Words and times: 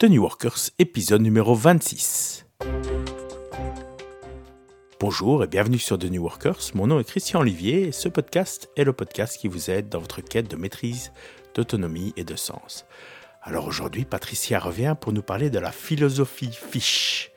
The 0.00 0.04
New 0.04 0.22
Workers, 0.22 0.70
épisode 0.78 1.20
numéro 1.20 1.54
26. 1.54 2.46
Bonjour 4.98 5.44
et 5.44 5.46
bienvenue 5.46 5.78
sur 5.78 5.98
The 5.98 6.06
New 6.06 6.22
Workers. 6.22 6.70
Mon 6.72 6.86
nom 6.86 6.98
est 6.98 7.04
Christian 7.04 7.40
Olivier 7.40 7.88
et 7.88 7.92
ce 7.92 8.08
podcast 8.08 8.70
est 8.78 8.84
le 8.84 8.94
podcast 8.94 9.36
qui 9.36 9.46
vous 9.46 9.68
aide 9.68 9.90
dans 9.90 9.98
votre 9.98 10.22
quête 10.22 10.50
de 10.50 10.56
maîtrise, 10.56 11.12
d'autonomie 11.54 12.14
et 12.16 12.24
de 12.24 12.34
sens. 12.34 12.86
Alors 13.42 13.66
aujourd'hui, 13.66 14.06
Patricia 14.06 14.58
revient 14.58 14.96
pour 14.98 15.12
nous 15.12 15.20
parler 15.20 15.50
de 15.50 15.58
la 15.58 15.70
philosophie 15.70 16.50
Fish. 16.50 17.30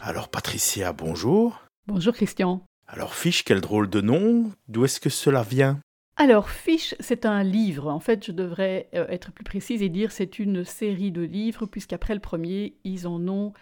Alors 0.00 0.30
Patricia, 0.30 0.94
bonjour. 0.94 1.66
Bonjour 1.86 2.14
Christian. 2.14 2.62
Alors 2.88 3.14
Fish, 3.14 3.44
quel 3.44 3.60
drôle 3.60 3.90
de 3.90 4.00
nom. 4.00 4.50
D'où 4.68 4.86
est-ce 4.86 5.00
que 5.00 5.10
cela 5.10 5.42
vient? 5.42 5.80
Alors, 6.18 6.48
Fiche, 6.48 6.94
c'est 6.98 7.26
un 7.26 7.42
livre. 7.42 7.88
En 7.88 8.00
fait, 8.00 8.24
je 8.24 8.32
devrais 8.32 8.88
euh, 8.94 9.06
être 9.08 9.32
plus 9.32 9.44
précise 9.44 9.82
et 9.82 9.90
dire 9.90 10.12
c'est 10.12 10.38
une 10.38 10.64
série 10.64 11.10
de 11.10 11.20
livres, 11.20 11.66
puisqu'après 11.66 12.14
le 12.14 12.20
premier, 12.20 12.74
ils 12.84 13.06
en 13.06 13.28
ont 13.28 13.52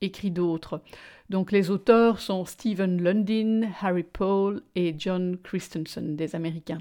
écrit 0.00 0.32
d'autres. 0.32 0.82
Donc, 1.28 1.52
les 1.52 1.70
auteurs 1.70 2.18
sont 2.18 2.44
Stephen 2.44 3.00
Lundin, 3.00 3.70
Harry 3.80 4.02
Paul 4.02 4.62
et 4.74 4.94
John 4.98 5.38
Christensen, 5.40 6.16
des 6.16 6.34
Américains. 6.34 6.80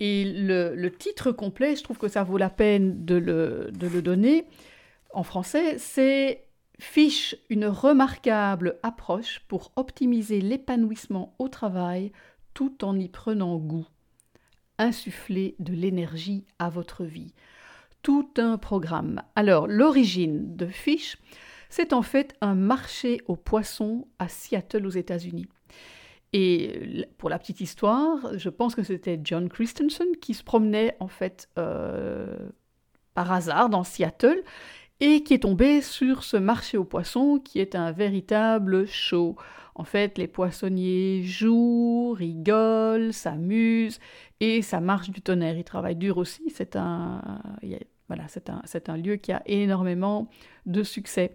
Et 0.00 0.24
le, 0.24 0.88
titre 0.88 1.30
complet, 1.30 1.76
je 1.76 1.84
trouve 1.84 1.98
que 1.98 2.08
ça 2.08 2.24
vaut 2.24 2.36
la 2.36 2.50
peine 2.50 3.04
de 3.04 3.14
le, 3.14 3.70
de 3.72 3.86
le 3.86 4.02
donner 4.02 4.44
en 5.16 5.22
français, 5.22 5.78
c'est 5.78 6.44
Fiche, 6.78 7.36
une 7.48 7.64
remarquable 7.64 8.78
approche 8.82 9.40
pour 9.48 9.72
optimiser 9.76 10.42
l'épanouissement 10.42 11.34
au 11.38 11.48
travail 11.48 12.12
tout 12.52 12.84
en 12.84 12.98
y 12.98 13.08
prenant 13.08 13.56
goût 13.56 13.86
insuffler 14.78 15.54
de 15.58 15.72
l'énergie 15.72 16.44
à 16.58 16.68
votre 16.68 17.04
vie. 17.04 17.34
Tout 18.02 18.30
un 18.36 18.58
programme. 18.58 19.22
Alors, 19.34 19.66
l'origine 19.66 20.56
de 20.56 20.66
Fish, 20.66 21.16
c'est 21.70 21.92
en 21.92 22.02
fait 22.02 22.34
un 22.40 22.54
marché 22.54 23.20
aux 23.26 23.36
poissons 23.36 24.06
à 24.18 24.28
Seattle 24.28 24.86
aux 24.86 24.90
États-Unis. 24.90 25.48
Et 26.32 27.06
pour 27.18 27.30
la 27.30 27.38
petite 27.38 27.60
histoire, 27.60 28.36
je 28.36 28.48
pense 28.48 28.74
que 28.74 28.82
c'était 28.82 29.18
John 29.22 29.48
Christensen 29.48 30.08
qui 30.20 30.34
se 30.34 30.44
promenait 30.44 30.96
en 31.00 31.08
fait 31.08 31.48
euh, 31.58 32.36
par 33.14 33.32
hasard 33.32 33.68
dans 33.70 33.84
Seattle 33.84 34.42
et 35.00 35.22
qui 35.22 35.34
est 35.34 35.40
tombé 35.40 35.82
sur 35.82 36.24
ce 36.24 36.36
marché 36.36 36.76
aux 36.76 36.84
poissons 36.84 37.38
qui 37.42 37.58
est 37.58 37.74
un 37.74 37.92
véritable 37.92 38.86
show. 38.86 39.36
En 39.74 39.84
fait, 39.84 40.16
les 40.16 40.26
poissonniers 40.26 41.22
jouent, 41.22 42.12
rigolent, 42.12 43.12
s'amusent 43.12 44.00
et 44.40 44.62
ça 44.62 44.80
marche 44.80 45.10
du 45.10 45.20
tonnerre. 45.20 45.58
Ils 45.58 45.64
travaillent 45.64 45.96
dur 45.96 46.16
aussi. 46.16 46.44
C'est 46.48 46.76
un, 46.76 47.40
voilà, 48.08 48.24
un, 48.48 48.92
un 48.92 48.96
lieu 48.96 49.16
qui 49.16 49.32
a 49.32 49.42
énormément 49.44 50.30
de 50.64 50.82
succès. 50.82 51.32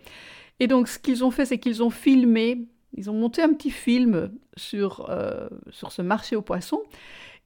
Et 0.60 0.68
donc, 0.68 0.88
ce 0.88 0.98
qu'ils 0.98 1.24
ont 1.24 1.32
fait, 1.32 1.46
c'est 1.46 1.60
qu'ils 1.60 1.84
ont 1.84 1.92
filmé, 1.92 2.68
ils 2.94 3.10
ont 3.10 3.14
monté 3.14 3.42
un 3.42 3.54
petit 3.54 3.72
film 3.72 4.32
sur, 4.58 5.10
euh, 5.10 5.48
sur 5.70 5.92
ce 5.92 6.02
marché 6.02 6.36
aux 6.36 6.42
poissons. 6.42 6.82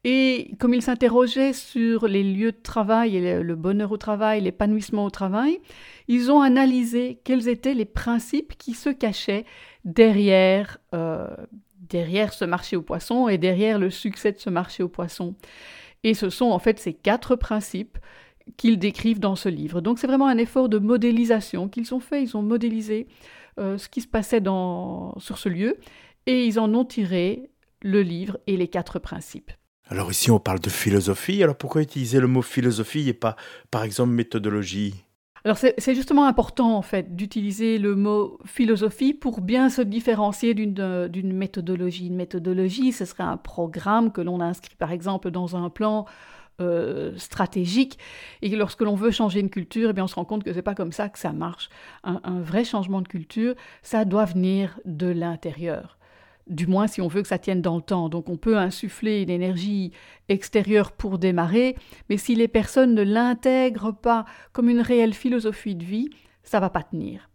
Et 0.08 0.52
comme 0.60 0.76
ils 0.76 0.84
s'interrogeaient 0.84 1.52
sur 1.52 2.08
les 2.08 2.22
lieux 2.24 2.52
de 2.52 2.62
travail 2.62 3.18
et 3.18 3.42
le 3.42 3.56
bonheur 3.56 3.92
au 3.92 3.98
travail, 3.98 4.40
l'épanouissement 4.40 5.04
au 5.04 5.10
travail, 5.10 5.60
ils 6.08 6.32
ont 6.32 6.42
analysé 6.42 7.20
quels 7.24 7.48
étaient 7.48 7.74
les 7.74 7.86
principes 7.86 8.56
qui 8.56 8.76
se 8.76 8.90
cachaient 8.90 9.46
derrière, 9.84 10.78
euh, 10.94 11.28
ce 11.92 12.46
marché 12.46 12.76
aux 12.76 12.84
poissons 12.84 13.28
et 13.30 13.40
derrière 13.40 13.80
le 13.80 13.90
succès 13.90 14.32
de 14.32 14.38
ce 14.38 14.52
marché 14.52 14.84
aux 14.84 14.90
poissons. 14.90 15.34
Et 16.04 16.14
ce 16.14 16.30
sont 16.30 16.52
en 16.52 16.60
fait 16.60 16.80
ces 16.80 16.94
quatre 16.94 17.36
principes 17.36 17.98
qu'ils 18.58 18.78
décrivent 18.78 19.20
dans 19.20 19.36
ce 19.36 19.50
livre. 19.50 19.82
Donc 19.82 19.98
c'est 19.98 20.06
vraiment 20.06 20.28
un 20.28 20.38
effort 20.38 20.70
de 20.70 20.78
modélisation 20.78 21.68
qu'ils 21.68 21.96
ont 21.96 22.00
fait. 22.00 22.22
Ils 22.22 22.38
ont 22.38 22.44
modélisé 22.44 23.08
euh, 23.60 23.80
ce 23.80 23.90
qui 23.90 24.02
se 24.02 24.08
passait 24.08 24.44
sur 25.18 25.38
ce 25.40 25.50
lieu 25.50 25.78
et 26.28 26.46
ils 26.46 26.60
en 26.60 26.72
ont 26.76 26.86
tiré 26.86 27.50
le 27.82 28.04
livre 28.04 28.38
et 28.46 28.56
les 28.56 28.68
quatre 28.68 29.00
principes. 29.00 29.52
Alors 29.88 30.10
ici 30.10 30.32
on 30.32 30.40
parle 30.40 30.60
de 30.60 30.70
philosophie, 30.70 31.44
alors 31.44 31.56
pourquoi 31.56 31.82
utiliser 31.82 32.20
le 32.20 32.28
mot 32.28 32.42
philosophie 32.42 33.08
et 33.08 33.14
pas 33.14 33.36
par 33.70 33.84
exemple 33.84 34.12
méthodologie? 34.12 35.06
Alors 35.44 35.58
c'est 35.60 35.94
justement 35.94 36.26
important 36.26 36.76
en 36.76 36.82
fait 36.82 37.16
d'utiliser 37.16 37.78
le 37.78 37.96
mot 37.96 38.40
philosophie 38.46 39.14
pour 39.14 39.42
bien 39.42 39.70
se 39.70 39.84
différencier 39.84 40.56
d'une 40.56 41.34
méthodologie. 41.34 42.08
Une 42.08 42.16
méthodologie, 42.16 42.92
ce 42.92 43.06
serait 43.06 43.24
un 43.24 43.38
programme 43.38 44.12
que 44.12 44.22
l'on 44.22 44.42
inscrit 44.42 44.76
par 44.76 44.92
exemple 44.92 45.30
dans 45.30 45.56
un 45.56 45.70
plan 45.70 46.06
euh, 46.62 47.16
stratégique 47.18 48.00
et 48.42 48.50
lorsque 48.56 48.82
l'on 48.82 48.96
veut 48.96 49.12
changer 49.12 49.40
une 49.40 49.52
culture, 49.52 49.92
eh 49.92 49.94
bien 49.94 50.06
on 50.06 50.08
se 50.08 50.16
rend 50.16 50.26
compte 50.26 50.44
que 50.44 50.52
c'est 50.52 50.64
pas 50.64 50.74
comme 50.74 50.94
ça 50.94 51.10
que 51.10 51.20
ça 51.20 51.32
marche. 51.32 51.70
un 52.04 52.42
vrai 52.42 52.64
changement 52.64 53.02
de 53.02 53.08
culture, 53.08 53.54
ça 53.84 54.04
doit 54.04 54.26
venir 54.26 54.80
de 54.84 55.08
l'intérieur 55.08 56.00
du 56.48 56.68
moins 56.68 56.88
si 56.88 57.02
on 57.02 57.08
veut 57.08 57.22
que 57.22 57.28
ça 57.28 57.40
tienne 57.40 57.62
dans 57.62 57.76
le 57.76 57.82
temps. 57.82 58.10
Donc 58.10 58.30
on 58.30 58.38
peut 58.38 58.58
insuffler 58.58 59.22
une 59.22 59.30
énergie 59.30 59.92
extérieure 60.30 60.92
pour 60.92 61.18
démarrer, 61.18 61.76
mais 62.10 62.18
si 62.18 62.36
les 62.36 62.48
personnes 62.48 62.94
ne 62.94 63.04
l'intègrent 63.04 63.96
pas 63.96 64.26
comme 64.54 64.70
une 64.70 64.82
réelle 64.82 65.14
philosophie 65.14 65.76
de 65.76 65.84
vie, 65.84 66.10
ça 66.44 66.60
va 66.60 66.70
pas 66.70 66.84
tenir. 66.84 67.30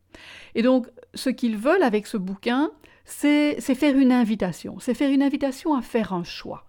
Et 0.55 0.63
donc 0.63 0.89
ce 1.15 1.31
qu'ils 1.31 1.57
veulent 1.57 1.83
avec 1.83 2.07
ce 2.07 2.17
bouquin, 2.17 2.71
c'est 3.05 3.61
faire 3.61 3.97
une 3.97 4.13
invitation, 4.13 4.79
c'est 4.79 4.95
faire 4.95 5.11
une 5.11 5.23
invitation 5.23 5.75
à 5.75 5.83
faire 5.83 6.13
un 6.13 6.25
choix. 6.25 6.65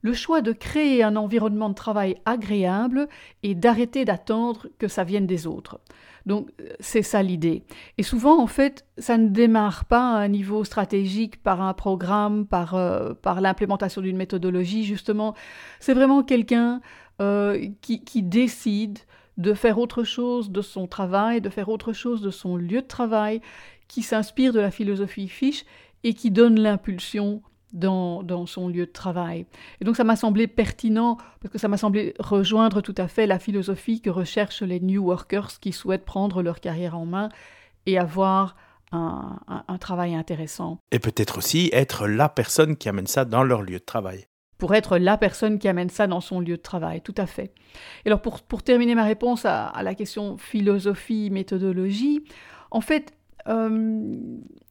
Le 0.00 0.12
choix 0.14 0.40
de 0.40 0.50
créer 0.50 1.04
un 1.04 1.14
environnement 1.14 1.68
de 1.68 1.74
travail 1.74 2.16
agréable 2.24 3.08
et 3.44 3.54
d'arrêter 3.54 4.04
d'attendre 4.04 4.66
que 4.78 4.88
ça 4.88 5.04
vienne 5.04 5.28
des 5.28 5.46
autres. 5.46 5.80
Donc 6.26 6.50
c'est 6.80 7.02
ça 7.02 7.22
l'idée. 7.22 7.64
Et 7.98 8.02
souvent, 8.02 8.40
en 8.40 8.46
fait, 8.46 8.86
ça 8.98 9.18
ne 9.18 9.28
démarre 9.28 9.84
pas 9.84 10.14
à 10.14 10.18
un 10.18 10.28
niveau 10.28 10.64
stratégique 10.64 11.42
par 11.42 11.60
un 11.60 11.74
programme, 11.74 12.46
par, 12.46 12.74
euh, 12.74 13.14
par 13.14 13.40
l'implémentation 13.40 14.00
d'une 14.00 14.16
méthodologie, 14.16 14.84
justement. 14.84 15.34
C'est 15.80 15.94
vraiment 15.94 16.22
quelqu'un 16.22 16.80
euh, 17.20 17.68
qui, 17.80 18.04
qui 18.04 18.22
décide 18.22 18.98
de 19.38 19.54
faire 19.54 19.78
autre 19.78 20.04
chose 20.04 20.50
de 20.50 20.60
son 20.60 20.86
travail, 20.86 21.40
de 21.40 21.48
faire 21.48 21.68
autre 21.68 21.92
chose 21.92 22.20
de 22.20 22.30
son 22.30 22.56
lieu 22.56 22.82
de 22.82 22.86
travail, 22.86 23.40
qui 23.88 24.02
s'inspire 24.02 24.52
de 24.52 24.60
la 24.60 24.70
philosophie 24.70 25.28
Fish 25.28 25.64
et 26.04 26.14
qui 26.14 26.30
donne 26.30 26.60
l'impulsion 26.60 27.42
dans, 27.72 28.22
dans, 28.22 28.46
son 28.46 28.68
lieu 28.68 28.86
de 28.86 28.92
travail. 28.92 29.46
Et 29.80 29.84
donc 29.84 29.96
ça 29.96 30.04
m'a 30.04 30.16
semblé 30.16 30.46
pertinent, 30.46 31.16
parce 31.40 31.52
que 31.52 31.58
ça 31.58 31.68
m'a 31.68 31.76
semblé 31.76 32.14
rejoindre 32.18 32.80
tout 32.80 32.94
à 32.96 33.08
fait 33.08 33.26
la 33.26 33.38
philosophie 33.38 34.00
que 34.00 34.10
recherchent 34.10 34.62
les 34.62 34.80
New 34.80 35.04
Workers 35.04 35.60
qui 35.60 35.72
souhaitent 35.72 36.04
prendre 36.04 36.42
leur 36.42 36.60
carrière 36.60 36.96
en 36.96 37.06
main 37.06 37.28
et 37.86 37.98
avoir 37.98 38.56
un, 38.92 39.38
un, 39.68 39.78
travail 39.78 40.14
intéressant. 40.14 40.78
Et 40.90 40.98
peut-être 40.98 41.38
aussi 41.38 41.70
être 41.72 42.06
la 42.06 42.28
personne 42.28 42.76
qui 42.76 42.88
amène 42.88 43.06
ça 43.06 43.24
dans 43.24 43.42
leur 43.42 43.62
lieu 43.62 43.78
de 43.78 43.84
travail. 43.84 44.26
Pour 44.58 44.74
être 44.74 44.98
la 44.98 45.16
personne 45.16 45.58
qui 45.58 45.66
amène 45.66 45.88
ça 45.88 46.06
dans 46.06 46.20
son 46.20 46.40
lieu 46.40 46.56
de 46.56 46.62
travail, 46.62 47.00
tout 47.00 47.14
à 47.16 47.26
fait. 47.26 47.52
Et 48.04 48.08
alors 48.08 48.20
pour, 48.20 48.42
pour 48.42 48.62
terminer 48.62 48.94
ma 48.94 49.04
réponse 49.04 49.44
à, 49.44 49.66
à 49.66 49.82
la 49.82 49.94
question 49.94 50.36
philosophie, 50.36 51.30
méthodologie, 51.30 52.22
en 52.70 52.80
fait, 52.80 53.12
euh, 53.48 54.16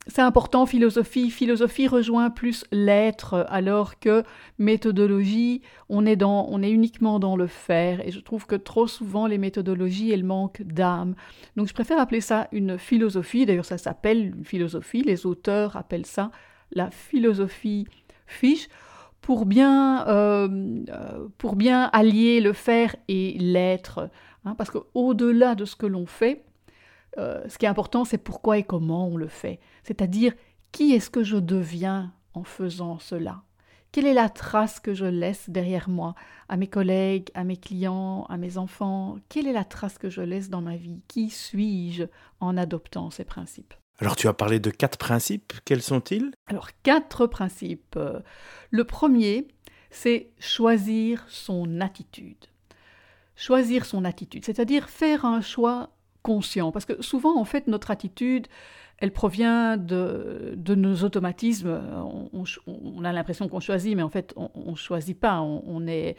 c'est 0.08 0.22
important, 0.22 0.66
philosophie. 0.66 1.30
Philosophie 1.30 1.88
rejoint 1.88 2.30
plus 2.30 2.66
l'être, 2.72 3.46
alors 3.50 4.00
que 4.00 4.24
méthodologie, 4.58 5.62
on 5.90 6.06
est, 6.06 6.16
dans, 6.16 6.48
on 6.50 6.64
est 6.64 6.72
uniquement 6.72 7.20
dans 7.20 7.36
le 7.36 7.48
faire. 7.48 8.06
Et 8.06 8.12
je 8.12 8.20
trouve 8.20 8.46
que 8.46 8.56
trop 8.56 8.88
souvent, 8.88 9.28
les 9.28 9.38
méthodologies, 9.38 10.12
elles 10.12 10.24
manquent 10.24 10.64
d'âme. 10.64 11.16
Donc 11.56 11.68
je 11.68 11.74
préfère 11.74 12.00
appeler 12.00 12.22
ça 12.22 12.48
une 12.52 12.78
philosophie. 12.78 13.46
D'ailleurs, 13.46 13.66
ça 13.66 13.78
s'appelle 13.78 14.34
une 14.36 14.46
philosophie. 14.46 15.04
Les 15.04 15.26
auteurs 15.26 15.76
appellent 15.76 16.06
ça 16.06 16.32
la 16.72 16.90
philosophie 16.90 17.88
fiche 18.26 18.70
pour 19.22 19.46
bien, 19.46 20.08
euh, 20.08 20.48
euh, 20.90 21.28
pour 21.38 21.56
bien 21.56 21.90
allier 21.94 22.42
le 22.42 22.54
faire 22.54 22.96
et 23.08 23.38
l'être. 23.40 24.10
Hein, 24.46 24.56
parce 24.58 24.72
qu'au-delà 24.72 25.54
de 25.54 25.66
ce 25.66 25.76
que 25.76 25.86
l'on 25.86 26.08
fait, 26.08 26.44
euh, 27.18 27.42
ce 27.48 27.58
qui 27.58 27.66
est 27.66 27.70
important, 27.70 28.06
c'est 28.06 28.18
pourquoi 28.18 28.58
et 28.58 28.64
comment 28.64 29.08
on 29.08 29.18
le 29.18 29.28
fait. 29.28 29.60
C'est-à-dire, 29.84 30.34
qui 30.72 30.94
est-ce 30.94 31.10
que 31.10 31.24
je 31.24 31.38
deviens 31.38 32.14
en 32.34 32.44
faisant 32.44 33.00
cela? 33.00 33.44
Quelle 33.92 34.06
est 34.06 34.14
la 34.14 34.30
trace 34.30 34.80
que 34.80 34.94
je 34.94 35.04
laisse 35.06 35.50
derrière 35.50 35.90
moi? 35.90 36.16
À 36.48 36.56
mes 36.56 36.68
collègues, 36.68 37.30
à 37.34 37.44
mes 37.44 37.58
clients, 37.58 38.26
à 38.30 38.38
mes 38.38 38.58
enfants? 38.58 39.18
Quelle 39.28 39.48
est 39.48 39.54
la 39.54 39.66
trace 39.66 39.98
que 39.98 40.10
je 40.10 40.22
laisse 40.22 40.50
dans 40.50 40.62
ma 40.62 40.78
vie? 40.78 41.02
Qui 41.10 41.30
suis-je 41.30 42.04
en 42.40 42.56
adoptant 42.56 43.10
ces 43.10 43.26
principes? 43.26 43.74
Alors 44.00 44.16
tu 44.16 44.30
as 44.30 44.34
parlé 44.34 44.60
de 44.60 44.72
quatre 44.72 44.98
principes, 44.98 45.54
quels 45.66 45.82
sont-ils? 45.82 46.32
Alors 46.48 46.70
quatre 46.84 47.28
principes. 47.28 48.00
Le 48.70 48.84
premier, 48.86 49.48
c'est 49.90 50.32
choisir 50.40 51.26
son 51.28 51.82
attitude. 51.82 52.46
Choisir 53.36 53.86
son 53.86 54.06
attitude, 54.06 54.46
c'est-à-dire 54.46 54.90
faire 54.90 55.26
un 55.26 55.42
choix 55.42 55.92
conscient. 56.24 56.72
Parce 56.72 56.86
que 56.86 57.02
souvent, 57.02 57.40
en 57.40 57.46
fait, 57.46 57.68
notre 57.68 57.92
attitude, 57.92 58.48
elle 58.98 59.12
provient 59.12 59.78
de, 59.78 60.54
de 60.56 60.76
nos 60.76 61.04
automatismes. 61.04 61.82
On, 62.34 63.04
a 63.04 63.12
l'impression 63.12 63.48
qu'on 63.48 63.60
choisit, 63.60 63.96
mais 63.96 64.04
en 64.04 64.10
fait, 64.10 64.34
on 64.36 64.72
ne 64.72 64.76
choisit 64.76 65.20
pas. 65.20 65.42
On, 65.42 65.88
est, 65.88 66.16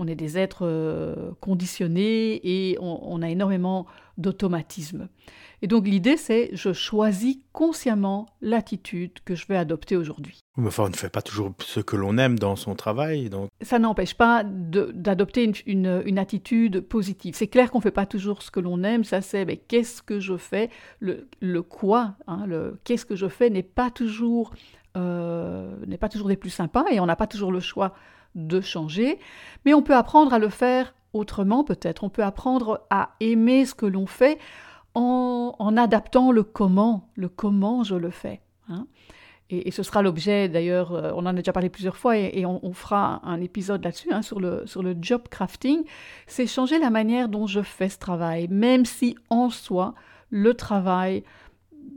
on 0.00 0.06
est 0.06 0.14
des 0.14 0.38
êtres 0.38 0.66
euh, 0.66 1.32
conditionnés 1.40 2.40
et 2.42 2.78
on, 2.80 3.20
a 3.22 3.28
énormément 3.28 3.86
d'automatisme. 4.16 5.08
Et 5.62 5.66
donc 5.66 5.86
l'idée, 5.86 6.16
c'est 6.16 6.50
je 6.52 6.72
choisis 6.72 7.38
consciemment 7.52 8.26
l'attitude 8.40 9.18
que 9.24 9.34
je 9.34 9.46
vais 9.46 9.56
adopter 9.56 9.96
aujourd'hui. 9.96 10.39
On 10.56 10.62
ne 10.62 10.70
fait 10.70 11.10
pas 11.10 11.22
toujours 11.22 11.52
ce 11.60 11.78
que 11.78 11.94
l'on 11.94 12.18
aime 12.18 12.38
dans 12.38 12.56
son 12.56 12.74
travail. 12.74 13.30
Donc... 13.30 13.48
Ça 13.62 13.78
n'empêche 13.78 14.14
pas 14.14 14.42
d'adopter 14.44 15.52
une, 15.66 16.18
attitude 16.18 16.80
positive. 16.80 17.34
C'est 17.36 17.46
clair 17.46 17.70
qu'on 17.70 17.78
ne 17.78 17.82
fait 17.82 17.90
pas 17.90 18.06
toujours 18.06 18.42
ce 18.42 18.50
que 18.50 18.60
l'on 18.60 18.82
aime, 18.82 19.04
ça 19.04 19.22
c'est 19.22 19.44
mais 19.44 19.56
qu'est-ce 19.56 20.02
que 20.02 20.18
je 20.18 20.36
fais, 20.36 20.68
le, 20.98 21.62
quoi, 21.62 22.16
hein, 22.26 22.46
le 22.46 22.78
qu'est-ce 22.84 23.06
que 23.06 23.14
je 23.14 23.28
fais 23.28 23.48
n'est 23.48 23.62
pas 23.62 23.90
toujours 23.90 24.52
euh, 24.96 25.72
n'est 25.86 25.98
pas 25.98 26.08
toujours 26.08 26.28
des 26.28 26.36
plus 26.36 26.50
sympas 26.50 26.84
et 26.90 26.98
on 26.98 27.06
n'a 27.06 27.14
pas 27.14 27.28
toujours 27.28 27.52
le 27.52 27.60
choix 27.60 27.94
de 28.34 28.60
changer, 28.60 29.20
mais 29.64 29.72
on 29.72 29.82
peut 29.82 29.94
apprendre 29.94 30.32
à 30.34 30.40
le 30.40 30.48
faire 30.48 30.94
autrement 31.12 31.62
peut-être. 31.62 32.02
On 32.02 32.10
peut 32.10 32.24
apprendre 32.24 32.86
à 32.90 33.10
aimer 33.20 33.66
ce 33.66 33.74
que 33.74 33.86
l'on 33.86 34.06
fait 34.06 34.38
en, 34.94 35.76
adaptant 35.76 36.32
le 36.32 36.42
comment, 36.42 37.08
le 37.14 37.28
comment 37.28 37.84
je 37.84 37.94
le 37.94 38.10
fais. 38.10 38.40
Hein. 38.68 38.86
Et, 39.52 39.70
ce 39.72 39.82
sera 39.82 40.00
l'objet, 40.00 40.48
d'ailleurs, 40.48 40.92
euh, 40.92 41.10
on 41.14 41.20
en 41.20 41.26
a 41.26 41.32
déjà 41.32 41.52
parlé 41.52 41.68
plusieurs 41.68 41.96
fois 41.96 42.16
et, 42.16 42.46
on, 42.46 42.72
fera 42.72 43.20
un 43.24 43.40
épisode 43.40 43.82
là-dessus, 43.82 44.12
hein, 44.12 44.22
sur, 44.22 44.38
le, 44.38 44.62
sur 44.66 44.82
le 44.82 44.96
job 45.00 45.22
crafting. 45.28 45.82
C'est 46.28 46.46
changer 46.46 46.78
la 46.78 46.90
manière 46.90 47.28
dont 47.28 47.48
je 47.48 47.60
fais 47.60 47.88
ce 47.88 47.98
travail, 47.98 48.46
même 48.48 48.84
si 48.84 49.16
en 49.28 49.50
soi, 49.50 49.94
le 50.30 50.54
travail 50.54 51.24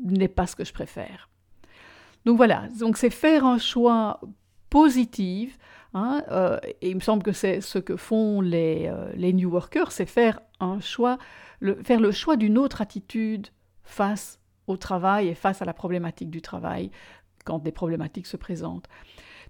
n'est 0.04 0.28
pas 0.28 0.48
ce 0.48 0.56
que 0.56 0.66
je 0.66 0.74
préfère. 0.74 1.30
Donc 2.26 2.38
voilà, 2.38 2.68
donc 2.80 2.98
c'est 2.98 3.12
faire 3.12 3.46
un 3.46 3.60
choix 3.60 4.20
positif. 4.70 5.60
Hein, 5.94 6.24
euh, 6.32 6.58
et 6.82 6.90
il 6.90 6.96
me 6.96 7.02
semble 7.02 7.22
que 7.22 7.34
c'est 7.34 7.62
ce 7.62 7.78
que 7.78 7.96
font 7.96 8.42
les, 8.42 8.88
euh, 8.88 9.12
les 9.16 9.32
New 9.32 9.52
Workers, 9.52 9.92
c'est 9.92 10.08
faire 10.08 10.40
un 10.60 10.80
choix, 10.80 11.20
faire 11.84 12.00
le 12.00 12.12
choix 12.12 12.36
d'une 12.36 12.58
autre 12.58 12.82
attitude 12.82 13.50
face 13.84 14.40
au 14.66 14.76
travail 14.76 15.28
et 15.28 15.36
face 15.36 15.62
à 15.62 15.66
la 15.66 15.74
problématique 15.74 16.32
du 16.32 16.42
travail 16.42 16.90
quand 17.44 17.60
des 17.60 17.72
problématiques 17.72 18.28
se 18.28 18.38
présentent. 18.38 18.88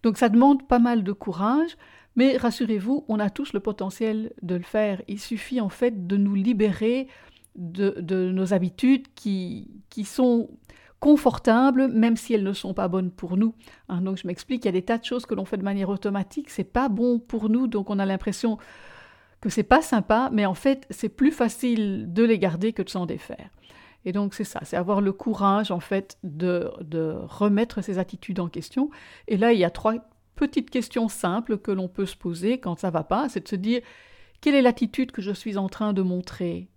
Donc 0.03 0.17
ça 0.17 0.29
demande 0.29 0.67
pas 0.67 0.79
mal 0.79 1.03
de 1.03 1.11
courage, 1.11 1.77
mais 2.15 2.37
rassurez-vous, 2.37 3.05
on 3.07 3.19
a 3.19 3.29
tous 3.29 3.53
le 3.53 3.59
potentiel 3.59 4.33
de 4.41 4.55
le 4.55 4.63
faire. 4.63 5.01
Il 5.07 5.19
suffit 5.19 5.61
en 5.61 5.69
fait 5.69 6.05
de 6.07 6.17
nous 6.17 6.35
libérer 6.35 7.07
de, 7.55 8.31
nos 8.31 8.53
habitudes 8.53 9.07
qui, 9.15 9.69
qui 9.89 10.05
sont 10.05 10.49
confortables, 10.99 11.89
même 11.89 12.15
si 12.15 12.33
elles 12.33 12.43
ne 12.43 12.53
sont 12.53 12.73
pas 12.73 12.87
bonnes 12.87 13.11
pour 13.11 13.35
nous. 13.35 13.53
Hein, 13.89 14.01
donc 14.01 14.17
je 14.17 14.25
m'explique, 14.25 14.63
il 14.63 14.67
y 14.67 14.69
a 14.69 14.73
des 14.73 14.83
tas 14.83 14.97
de 14.97 15.03
choses 15.03 15.25
que 15.25 15.35
l'on 15.35 15.45
fait 15.45 15.57
de 15.57 15.63
manière 15.63 15.89
automatique, 15.89 16.49
c'est 16.49 16.63
pas 16.63 16.87
bon 16.87 17.19
pour 17.19 17.49
nous, 17.49 17.67
donc 17.67 17.89
on 17.89 17.99
a 17.99 18.05
l'impression 18.05 18.57
que 19.41 19.49
c'est 19.49 19.63
pas 19.63 19.81
sympa, 19.81 20.29
mais 20.31 20.45
en 20.45 20.53
fait 20.53 20.87
c'est 20.89 21.09
plus 21.09 21.31
facile 21.31 22.13
de 22.13 22.23
les 22.23 22.39
garder 22.39 22.71
que 22.71 22.81
de 22.81 22.89
s'en 22.89 23.05
défaire. 23.05 23.49
Et 24.05 24.11
donc 24.11 24.33
c'est 24.33 24.44
ça, 24.44 24.59
c'est 24.63 24.75
avoir 24.75 25.01
le 25.01 25.13
courage 25.13 25.71
en 25.71 25.79
fait 25.79 26.17
de, 26.23 26.69
remettre 27.23 27.81
ses 27.81 28.00
attitudes 28.00 28.39
en 28.39 28.50
question. 28.50 28.89
Et 29.27 29.38
là 29.38 29.53
il 29.53 29.59
y 29.59 29.63
a 29.63 29.69
trois 29.69 29.95
petites 30.35 30.69
questions 30.69 31.07
simples 31.07 31.57
que 31.57 31.71
l'on 31.71 31.88
peut 31.88 32.05
se 32.05 32.17
poser 32.17 32.59
quand 32.59 32.79
ça 32.79 32.89
va 32.89 33.03
pas, 33.03 33.29
c'est 33.29 33.44
de 33.44 33.47
se 33.47 33.55
dire 33.55 33.81
quelle 34.41 34.55
est 34.55 34.61
l'attitude 34.61 35.11
que 35.11 35.21
je 35.21 35.31
suis 35.31 35.57
en 35.57 35.69
train 35.69 35.94
de 35.94 36.01
montrer? 36.01 36.69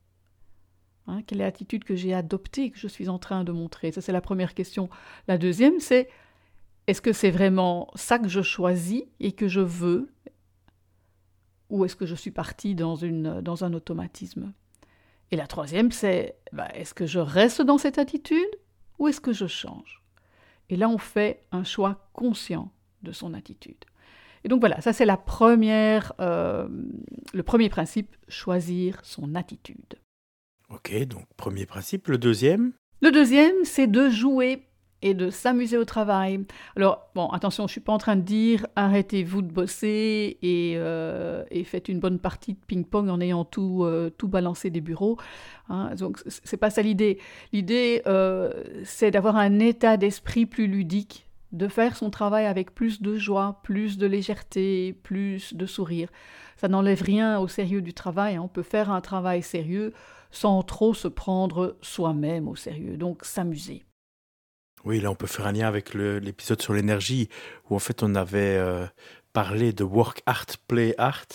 Hein, 1.08 1.23
quelle 1.26 1.40
est 1.40 1.44
l'attitude 1.44 1.84
que 1.84 1.96
j'ai 1.96 2.14
adoptée, 2.14 2.70
que 2.70 2.78
je 2.78 2.88
suis 2.88 3.08
en 3.08 3.19
train 3.19 3.44
de 3.44 3.52
montrer? 3.52 3.93
Ça, 3.93 4.00
c'est 4.00 4.12
la 4.12 4.20
première 4.20 4.55
question. 4.55 4.88
La 5.28 5.38
deuxième, 5.38 5.78
c'est 5.81 6.08
est-ce 6.87 7.00
que 7.00 7.12
c'est 7.12 7.31
vraiment 7.31 7.90
ça 7.94 8.19
que 8.19 8.28
je 8.28 8.43
choisis 8.43 9.02
et 9.19 9.32
que 9.32 9.49
je 9.49 9.61
veux? 9.61 10.12
Ou 11.70 11.84
est-ce 11.84 11.96
que 11.96 12.06
je 12.06 12.14
suis 12.14 12.31
partie 12.31 12.76
dans 12.76 13.05
un 13.05 13.73
automatisme? 13.73 14.52
Et 15.31 15.37
la 15.37 15.46
troisième, 15.46 15.93
c'est 15.93 16.37
bah, 16.52 16.69
est-ce 16.75 16.94
que 16.94 17.06
je 17.06 17.19
reste 17.19 17.62
dans 17.62 17.78
cette 17.78 17.99
attitude 17.99 18.44
ou 18.99 19.08
est-ce 19.08 19.20
que 19.20 19.32
je 19.32 19.46
change? 19.46 20.02
Et 20.69 20.76
là, 20.76 20.88
on 20.88 20.99
fait 20.99 21.43
un 21.52 21.64
choix 21.64 22.08
conscient 22.12 22.73
de 23.02 23.12
son 23.12 23.34
attitude. 23.34 23.84
Et 24.44 24.49
donc 24.49 24.61
voilà, 24.61 24.81
ça 24.81 24.93
c'est 24.93 25.05
la 25.05 25.17
première, 25.17 26.12
euh, 26.20 26.69
le 27.32 27.43
premier 27.43 27.69
principe, 27.69 28.17
choisir 28.28 29.00
son 29.05 29.34
attitude. 29.34 29.96
Ok, 30.69 30.96
donc 31.05 31.26
premier 31.37 31.67
principe. 31.67 32.08
Le 32.08 32.19
deuxième? 32.19 32.73
Le 33.00 33.11
deuxième, 33.11 33.64
c'est 33.64 33.87
de 33.87 34.08
jouer 34.08 34.65
et 35.02 35.14
de 35.14 35.31
s'amuser 35.31 35.76
au 35.76 35.84
travail. 35.84 36.40
Alors, 36.76 37.08
bon, 37.14 37.28
attention, 37.28 37.64
je 37.64 37.70
ne 37.70 37.72
suis 37.72 37.81
pas 37.81 37.93
en 37.93 37.98
train 37.98 38.16
de 38.16 38.22
dire 38.22 38.66
arrêtez-vous 38.76 39.43
de 39.43 39.52
bosser 39.52 40.38
et, 40.43 40.75
euh, 40.76 41.44
faites 41.64 41.88
une 41.88 42.00
bonne 42.00 42.19
partie 42.19 42.54
de 42.54 42.58
ping-pong 42.66 43.08
en 43.08 43.20
ayant 43.20 43.44
tout, 43.44 43.84
euh, 43.84 44.10
tout 44.10 44.28
balancé 44.28 44.70
des 44.70 44.81
bureaux. 44.81 45.19
Hein. 45.69 45.94
Donc, 45.96 46.22
c'est 46.26 46.56
pas 46.56 46.70
ça 46.70 46.82
l'idée. 46.82 47.19
L'idée, 47.52 48.02
euh, 48.06 48.52
c'est 48.84 49.10
d'avoir 49.10 49.37
un 49.37 49.58
état 49.58 49.96
d'esprit 49.96 50.46
plus 50.46 50.66
ludique, 50.66 51.28
de 51.52 51.69
faire 51.69 51.96
son 51.96 52.10
travail 52.10 52.46
avec 52.46 52.75
plus 52.75 53.02
de 53.02 53.16
joie, 53.16 53.60
plus 53.62 53.99
de 53.99 54.06
légèreté, 54.06 54.94
plus 55.02 55.54
de 55.54 55.66
sourire. 55.66 56.08
Ça 56.56 56.69
n'enlève 56.69 57.02
rien 57.02 57.38
au 57.38 57.49
sérieux 57.49 57.82
du 57.82 57.92
travail. 57.92 58.37
Hein. 58.37 58.42
On 58.44 58.49
peut 58.49 58.62
faire 58.62 58.90
un 58.90 59.00
travail 59.00 59.42
sérieux 59.42 59.92
sans 60.31 60.62
trop 60.62 60.94
se 60.94 61.08
prendre 61.08 61.76
soi-même 61.82 62.49
au 62.49 62.56
sérieux, 62.56 62.96
donc 62.96 63.25
s'amuser. 63.25 63.84
Oui, 64.87 65.00
là 65.00 65.11
on 65.11 65.17
peut 65.17 65.27
faire 65.27 65.49
un 65.49 65.53
lien 65.53 65.67
avec 65.67 65.94
l'épisode 65.94 66.62
sur 66.62 66.73
l'énergie, 66.73 67.29
où 67.69 67.75
en 67.75 67.81
fait 67.81 68.05
on 68.05 68.15
avait 68.15 68.56
euh, 68.56 68.87
parlé 69.33 69.73
de 69.73 69.83
work 69.83 70.23
art, 70.27 70.47
play 70.69 70.94
art, 70.97 71.27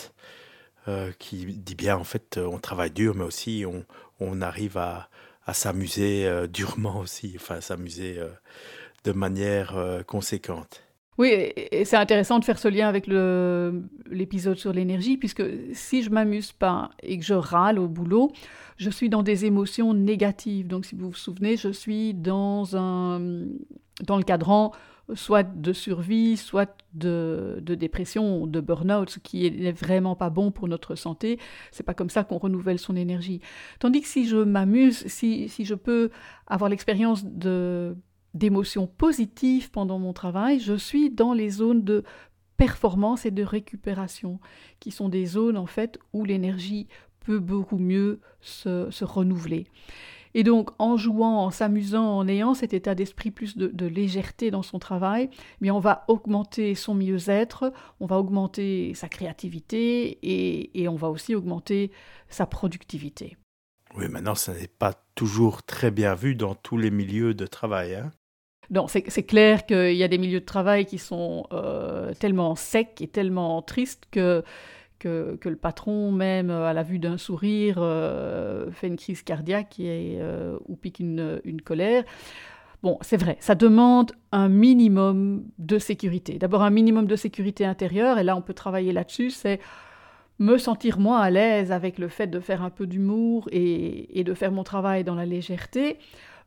euh, 0.88 1.12
qui 1.20 1.46
dit 1.46 1.76
bien 1.76 1.98
en 1.98 2.06
fait 2.06 2.38
on 2.38 2.60
travaille 2.60 2.92
dur, 2.92 3.14
mais 3.14 3.26
aussi 3.26 3.66
on, 3.68 3.84
on 4.22 4.42
arrive 4.42 4.78
à, 4.78 5.10
à 5.46 5.54
s'amuser 5.54 6.26
euh, 6.26 6.48
durement 6.48 7.00
aussi, 7.00 7.34
enfin 7.36 7.60
s'amuser 7.60 8.22
de 9.04 9.12
manière 9.12 9.76
conséquente. 10.08 10.82
Oui, 11.22 11.30
et 11.30 11.86
c'est 11.86 11.98
intéressant 11.98 12.40
de 12.40 12.46
faire 12.46 12.58
ce 12.58 12.68
lien 12.68 12.88
avec 12.88 13.06
l'épisode 13.06 14.58
sur 14.58 14.74
l'énergie, 14.74 15.18
puisque 15.18 15.44
si 15.72 16.02
je 16.02 16.10
m'amuse 16.10 16.52
pas 16.52 16.90
et 17.04 17.20
que 17.20 17.24
je 17.24 17.36
râle 17.36 17.78
au 17.78 17.88
boulot, 17.88 18.32
je 18.78 18.90
suis 18.90 19.08
dans 19.08 19.22
des 19.22 19.46
émotions 19.46 19.94
négatives. 19.94 20.66
Donc, 20.66 20.84
si 20.84 20.96
vous 20.96 21.12
vous 21.12 21.16
souvenez, 21.16 21.58
je 21.58 21.70
suis 21.70 22.16
dans, 22.16 22.76
un, 22.76 23.20
dans 24.04 24.18
le 24.18 24.24
cadran 24.24 24.72
soit 25.14 25.44
de 25.44 25.74
survie, 25.74 26.38
soit 26.38 26.76
de, 26.96 27.60
de 27.62 27.76
dépression, 27.76 28.48
de 28.48 28.60
burn-out, 28.60 29.12
ce 29.12 29.20
qui 29.20 29.52
n'est 29.52 29.72
vraiment 29.72 30.16
pas 30.16 30.32
bon 30.32 30.50
pour 30.50 30.68
notre 30.68 30.96
santé. 30.96 31.38
C'est 31.72 31.84
pas 31.84 31.94
comme 31.94 32.10
ça 32.10 32.24
qu'on 32.24 32.40
renouvelle 32.40 32.80
son 32.80 32.96
énergie. 32.96 33.42
Tandis 33.78 34.02
que 34.02 34.08
si 34.08 34.28
je 34.28 34.38
m'amuse, 34.38 35.06
si, 35.06 35.50
si 35.50 35.66
je 35.66 35.76
peux 35.76 36.10
avoir 36.48 36.68
l'expérience 36.68 37.24
de 37.24 37.96
d'émotions 38.34 38.88
positives 38.88 39.72
pendant 39.72 40.00
mon 40.00 40.14
travail, 40.14 40.60
je 40.60 40.74
suis 40.74 41.10
dans 41.10 41.34
les 41.34 41.50
zones 41.50 41.84
de 41.84 42.04
performance 42.58 43.26
et 43.26 43.32
de 43.32 43.44
récupération, 43.44 44.40
qui 44.80 44.92
sont 44.92 45.10
des 45.10 45.26
zones 45.26 45.58
en 45.58 45.66
fait 45.66 45.98
où 46.14 46.24
l'énergie 46.24 46.88
peut 47.22 47.40
beaucoup 47.40 47.78
mieux 47.78 48.20
se, 48.40 49.04
renouveler. 49.04 49.68
Et 50.34 50.44
donc, 50.44 50.70
en 50.80 50.96
jouant, 50.96 51.44
en 51.44 51.52
s'amusant, 51.52 52.18
en 52.20 52.28
ayant 52.28 52.54
cet 52.54 52.74
état 52.74 52.96
d'esprit 52.96 53.32
plus 53.32 53.58
de, 53.58 53.86
légèreté 53.86 54.50
dans 54.50 54.62
son 54.62 54.80
travail, 54.80 55.30
on 55.64 55.80
va 55.80 56.06
augmenter 56.08 56.74
son 56.74 56.94
mieux-être, 56.94 57.74
on 58.00 58.06
va 58.06 58.18
augmenter 58.18 58.94
sa 58.94 59.10
créativité 59.10 60.20
et, 60.22 60.82
et, 60.82 60.88
on 60.88 60.96
va 60.96 61.10
aussi 61.10 61.36
augmenter 61.36 61.92
sa 62.30 62.46
productivité. 62.46 63.38
Oui, 63.98 64.08
maintenant, 64.08 64.36
ça 64.36 64.54
n'est 64.54 64.68
pas 64.68 64.94
toujours 65.16 65.64
très 65.64 65.92
bien 65.92 66.16
vu 66.16 66.36
dans 66.36 66.56
tous 66.56 66.78
les 66.78 66.92
milieux 66.92 67.34
de 67.34 67.46
travail. 67.46 67.96
Hein 67.96 68.12
c'est 68.88 69.24
clair 69.24 69.66
qu'il 69.66 69.96
y 69.96 70.04
a 70.04 70.08
des 70.08 70.18
milieux 70.18 70.40
de 70.40 70.46
travail 70.46 70.86
qui 70.86 70.98
sont 70.98 71.46
euh, 71.52 72.14
tellement 72.20 72.56
secs 72.56 73.02
et 73.02 73.08
tellement 73.08 73.62
tristes 73.62 74.06
que, 74.12 74.44
que, 75.00 75.38
le 75.44 75.56
patron, 75.56 76.12
même 76.12 76.50
euh, 76.50 76.68
à 76.68 76.74
la 76.74 76.84
vue 76.84 77.00
d'un 77.00 77.18
sourire, 77.18 77.78
euh, 77.80 78.72
fait 78.72 78.88
une 78.88 78.98
crise 78.98 79.24
cardiaque 79.24 79.80
et, 79.80 80.20
ou 80.68 80.76
pique 80.76 81.00
une, 81.00 81.42
une 81.44 81.62
colère. 81.62 82.04
Bon, 82.84 82.98
c'est 83.02 83.18
vrai, 83.18 83.38
ça 83.40 83.54
demande 83.54 84.14
un 84.32 84.50
minimum 84.50 85.44
de 85.60 85.78
sécurité. 85.78 86.40
D'abord 86.40 86.64
un 86.64 86.72
minimum 86.72 87.06
de 87.06 87.16
sécurité 87.16 87.64
intérieure, 87.64 88.18
et 88.18 88.24
là 88.24 88.36
on 88.36 88.42
peut 88.42 88.56
travailler 88.56 88.92
là-dessus, 88.92 89.30
c'est 89.30 89.60
me 90.40 90.58
sentir 90.58 90.98
moins 90.98 91.20
à 91.20 91.30
l'aise 91.30 91.72
avec 91.72 92.00
le 92.00 92.08
fait 92.08 92.26
de 92.26 92.40
faire 92.40 92.64
un 92.64 92.72
peu 92.72 92.88
d'humour 92.88 93.48
et, 93.52 94.20
et, 94.20 94.24
de 94.24 94.34
faire 94.34 94.52
mon 94.52 94.64
travail 94.64 95.04
dans 95.04 95.14
la 95.14 95.28
légèreté. 95.28 96.00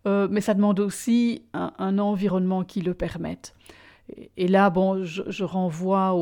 Euh, 0.07 0.29
mais 0.31 0.41
ça 0.41 0.55
demande 0.55 0.81
aussi 0.81 1.43
un, 1.53 1.99
environnement 1.99 2.65
qui 2.65 2.81
le 2.83 2.95
permette. 2.95 3.55
Et, 4.37 4.49
là, 4.49 4.69
bon, 4.69 5.03
je, 5.03 5.45
renvoie 5.45 6.15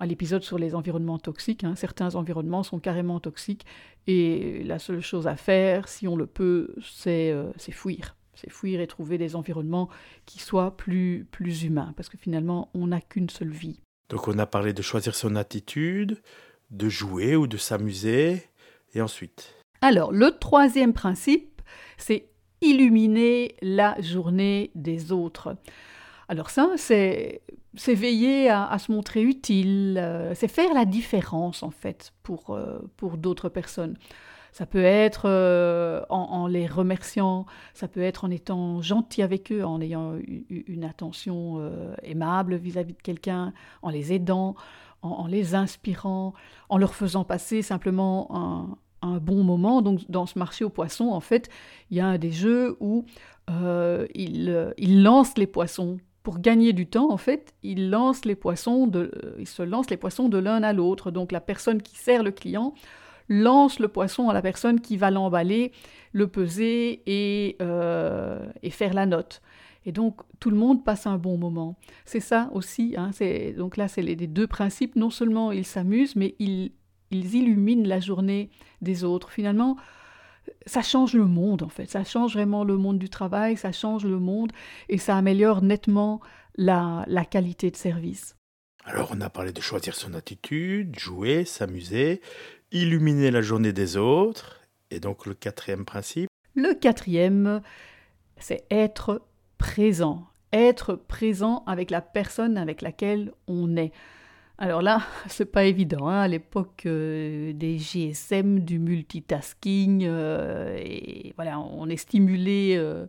à 0.00 0.06
l'épisode 0.06 0.42
sur 0.42 0.58
les 0.58 0.74
environnements 0.74 1.18
toxiques. 1.18 1.62
Hein. 1.62 1.74
Certains 1.76 2.14
environnements 2.14 2.62
sont 2.62 2.78
carrément 2.78 3.20
toxiques 3.20 3.66
et 4.06 4.62
la 4.64 4.78
seule 4.78 5.00
chose 5.00 5.26
à 5.26 5.36
faire, 5.36 5.88
si 5.88 6.08
on 6.08 6.16
le 6.16 6.26
peut, 6.26 6.74
c'est 6.82 7.30
euh, 7.30 7.52
fuir. 7.70 8.16
C'est 8.34 8.50
fuir 8.50 8.80
et 8.80 8.86
trouver 8.86 9.18
des 9.18 9.36
environnements 9.36 9.90
qui 10.24 10.38
soient 10.38 10.76
plus, 10.76 11.26
plus 11.30 11.64
humains, 11.64 11.92
parce 11.96 12.08
que 12.08 12.16
finalement, 12.16 12.70
on 12.72 12.88
n'a 12.88 13.00
qu'une 13.02 13.28
seule 13.28 13.50
vie. 13.50 13.80
Donc 14.08 14.26
on 14.26 14.38
a 14.38 14.46
parlé 14.46 14.72
de 14.72 14.82
choisir 14.82 15.14
son 15.14 15.36
attitude, 15.36 16.18
de 16.70 16.88
jouer 16.88 17.36
ou 17.36 17.46
de 17.46 17.58
s'amuser. 17.58 18.42
Et 18.94 19.00
ensuite? 19.00 19.54
Alors, 19.82 20.12
le 20.12 20.30
troisième 20.38 20.92
principe, 20.92 21.62
c'est 21.98 22.31
illuminer 22.62 23.56
la 23.60 24.00
journée 24.00 24.70
des 24.74 25.12
autres. 25.12 25.56
Alors 26.28 26.50
ça, 26.50 26.70
c'est 26.76 27.42
veiller 27.88 28.48
à, 28.48 28.78
se 28.78 28.90
montrer 28.90 29.22
utile, 29.22 29.98
euh, 30.00 30.32
c'est 30.34 30.48
faire 30.48 30.72
la 30.72 30.84
différence 30.84 31.62
en 31.62 31.70
fait 31.70 32.12
pour, 32.22 32.50
euh, 32.50 32.78
pour 32.96 33.18
d'autres 33.18 33.48
personnes. 33.48 33.96
Ça 34.52 34.66
peut 34.66 34.84
être 34.84 35.22
euh, 35.26 36.02
en, 36.10 36.46
les 36.46 36.66
remerciant, 36.66 37.46
ça 37.72 37.88
peut 37.88 38.02
être 38.02 38.24
en 38.24 38.30
étant 38.30 38.82
gentil 38.82 39.22
avec 39.22 39.50
eux, 39.50 39.64
en 39.64 39.80
ayant 39.80 40.14
une 40.48 40.84
attention 40.84 41.72
aimable 42.02 42.56
vis-à-vis 42.56 42.92
de 42.92 43.00
quelqu'un, 43.00 43.54
en 43.80 43.88
les 43.88 44.12
aidant, 44.12 44.54
en, 45.00 45.26
les 45.26 45.54
inspirant, 45.54 46.34
en 46.68 46.76
leur 46.76 46.94
faisant 46.94 47.24
passer 47.24 47.62
simplement 47.62 48.28
un, 48.30 48.76
un, 49.02 49.18
bon 49.18 49.42
moment. 49.44 49.82
Donc 49.82 50.00
dans 50.08 50.26
ce 50.26 50.38
marché 50.38 50.64
aux 50.64 50.70
poissons, 50.70 51.08
en 51.08 51.20
fait, 51.20 51.48
il 51.90 51.96
y 51.96 52.00
a 52.00 52.18
des 52.18 52.32
jeux 52.32 52.76
où 52.80 53.04
ils 53.48 54.72
il 54.78 55.02
lancent 55.02 55.36
les 55.36 55.46
poissons 55.46 55.98
pour 56.22 56.38
gagner 56.38 56.72
du 56.72 56.86
temps, 56.86 57.10
en 57.10 57.16
fait, 57.16 57.52
il 57.62 57.90
lance 57.90 58.24
les 58.24 58.36
poissons 58.36 58.86
de, 58.86 59.10
il 59.38 59.48
se 59.48 59.62
lance 59.62 59.90
les 59.90 59.96
poissons 59.96 60.28
de 60.28 60.38
l'un 60.38 60.62
à 60.62 60.72
l'autre. 60.72 61.10
Donc 61.10 61.32
la 61.32 61.40
personne 61.40 61.82
qui 61.82 61.96
sert 61.96 62.22
le 62.22 62.30
client 62.30 62.74
lance 63.28 63.78
le 63.78 63.88
poisson 63.88 64.28
à 64.28 64.34
la 64.34 64.42
personne 64.42 64.80
qui 64.80 64.96
va 64.96 65.10
l'emballer, 65.10 65.72
le 66.12 66.26
peser 66.26 67.02
et, 67.06 67.56
euh, 67.62 68.44
et, 68.62 68.70
faire 68.70 68.94
la 68.94 69.06
note. 69.06 69.40
Et 69.86 69.92
donc 69.92 70.20
tout 70.38 70.50
le 70.50 70.56
monde 70.56 70.84
passe 70.84 71.06
un 71.06 71.18
bon 71.18 71.38
moment. 71.38 71.76
C'est 72.04 72.20
ça 72.20 72.50
aussi. 72.52 72.94
Hein, 72.96 73.10
donc 73.56 73.76
là, 73.76 73.88
c'est 73.88 74.02
les, 74.02 74.14
les, 74.14 74.26
deux 74.26 74.46
principes. 74.46 74.96
Non 74.96 75.10
seulement 75.10 75.50
ils 75.50 75.64
s'amusent, 75.64 76.14
mais 76.14 76.34
ils, 76.38 76.72
ils 77.12 77.34
illuminent 77.34 77.86
la 77.86 78.00
journée 78.00 78.50
des 78.80 79.04
autres. 79.04 79.30
Finalement, 79.30 79.76
ça 80.66 80.82
change 80.82 81.14
le 81.14 81.26
monde 81.26 81.62
en 81.62 81.68
fait, 81.68 81.86
ça 81.86 82.04
change 82.04 82.34
vraiment 82.34 82.64
le 82.64 82.76
monde 82.76 82.98
du 82.98 83.08
travail, 83.08 83.56
ça 83.56 83.70
change 83.70 84.04
le 84.04 84.18
monde 84.18 84.50
et 84.88 84.98
ça 84.98 85.16
améliore 85.16 85.62
nettement 85.62 86.20
la, 86.56 87.04
la 87.06 87.24
qualité 87.24 87.70
de 87.70 87.76
service. 87.76 88.34
Alors 88.84 89.12
on 89.14 89.20
a 89.20 89.30
parlé 89.30 89.52
de 89.52 89.60
choisir 89.60 89.94
son 89.94 90.14
attitude, 90.14 90.98
jouer, 90.98 91.44
s'amuser, 91.44 92.20
illuminer 92.72 93.30
la 93.30 93.40
journée 93.40 93.72
des 93.72 93.96
autres, 93.96 94.60
et 94.90 94.98
donc 94.98 95.26
le 95.26 95.34
quatrième 95.34 95.84
principe? 95.84 96.28
Le 96.54 96.74
quatrième, 96.74 97.62
c'est 98.36 98.66
être 98.70 99.22
présent, 99.58 100.26
être 100.52 100.96
présent 100.96 101.62
avec 101.66 101.90
la 101.90 102.00
personne 102.00 102.58
avec 102.58 102.82
laquelle 102.82 103.32
on 103.46 103.76
est. 103.76 103.92
Alors 104.62 104.80
là, 104.80 105.02
c'est 105.26 105.50
pas 105.50 105.64
évident. 105.64 106.06
Hein, 106.06 106.20
à 106.20 106.28
l'époque 106.28 106.84
euh, 106.86 107.52
des 107.52 107.78
GSM, 107.78 108.60
du 108.60 108.78
multitasking, 108.78 110.04
euh, 110.06 110.80
voilà, 111.34 111.58
on 111.58 111.88
est 111.88 111.96
stimulé 111.96 112.76
euh, 112.76 113.06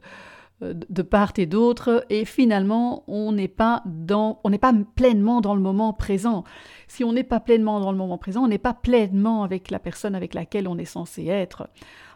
de 0.61 1.01
part 1.03 1.33
et 1.37 1.45
d'autre, 1.45 2.05
et 2.09 2.25
finalement, 2.25 3.03
on 3.07 3.33
n'est 3.33 3.47
pas 3.47 3.83
dans, 3.85 4.39
on 4.43 4.49
n'est 4.49 4.57
pas 4.57 4.73
pleinement 4.95 5.41
dans 5.41 5.53
le 5.53 5.61
moment 5.61 5.93
présent. 5.93 6.43
Si 6.87 7.03
on 7.03 7.13
n'est 7.13 7.23
pas 7.23 7.39
pleinement 7.39 7.79
dans 7.79 7.91
le 7.91 7.97
moment 7.99 8.17
présent, 8.17 8.43
on 8.43 8.47
n'est 8.47 8.57
pas 8.57 8.73
pleinement 8.73 9.43
avec 9.43 9.69
la 9.69 9.77
personne 9.77 10.15
avec 10.15 10.33
laquelle 10.33 10.67
on 10.67 10.79
est 10.79 10.85
censé 10.85 11.27
être. 11.27 11.69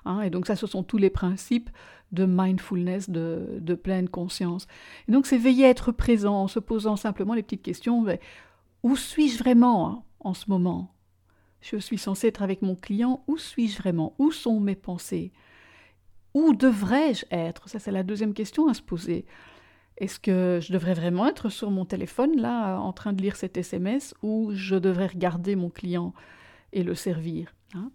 Hein, 0.06 0.22
et 0.22 0.32
donc 0.32 0.48
ça, 0.48 0.56
ce 0.56 0.66
sont 0.66 0.82
tous 0.82 0.98
les 0.98 1.12
principes 1.12 1.70
de 2.12 2.26
mindfulness, 2.26 3.10
de, 3.10 3.60
de 3.60 3.76
pleine 3.76 4.10
conscience. 4.10 4.66
Et 5.08 5.12
donc 5.12 5.28
c'est 5.28 5.38
veiller 5.38 5.66
à 5.66 5.70
être 5.70 5.92
présent 5.92 6.42
en 6.42 6.48
se 6.48 6.60
posant 6.60 6.96
simplement 6.96 7.36
les 7.36 7.44
petites 7.44 7.62
questions. 7.62 8.02
Ben, 8.02 8.18
où 8.84 8.96
suis-je 8.96 9.38
vraiment 9.38 9.90
hein, 9.90 10.04
en 10.20 10.34
ce 10.34 10.50
moment? 10.50 10.94
Je 11.62 11.78
suis 11.78 11.98
censé 11.98 12.28
être 12.28 12.44
avec 12.44 12.62
mon 12.62 12.76
client. 12.76 13.24
Où 13.28 13.38
suis-je 13.38 13.78
vraiment? 13.78 14.14
Où 14.20 14.32
sont 14.32 14.60
mes 14.60 14.76
pensées? 14.76 15.32
Où 16.34 16.54
devrais-je 16.54 17.26
être? 17.32 17.68
Ça, 17.68 17.80
c'est 17.80 17.92
la 17.92 18.04
deuxième 18.04 18.34
question 18.34 18.68
à 18.68 18.74
se 18.74 18.82
poser. 18.82 19.26
Est-ce 19.98 20.20
que 20.20 20.60
je 20.62 20.72
devrais 20.72 20.94
vraiment 20.94 21.28
être 21.28 21.50
sur 21.50 21.72
mon 21.72 21.84
téléphone, 21.84 22.40
là, 22.40 22.78
en 22.78 22.94
train 22.94 23.14
de 23.14 23.22
lire 23.22 23.36
cet 23.36 23.58
SMS, 23.58 24.14
ou 24.22 24.52
je 24.54 24.76
devrais 24.76 25.08
regarder 25.08 25.56
mon 25.56 25.70
client 25.70 26.14
et 26.72 26.84
le 26.84 26.94
servir 26.94 27.56
hein? 27.74 27.92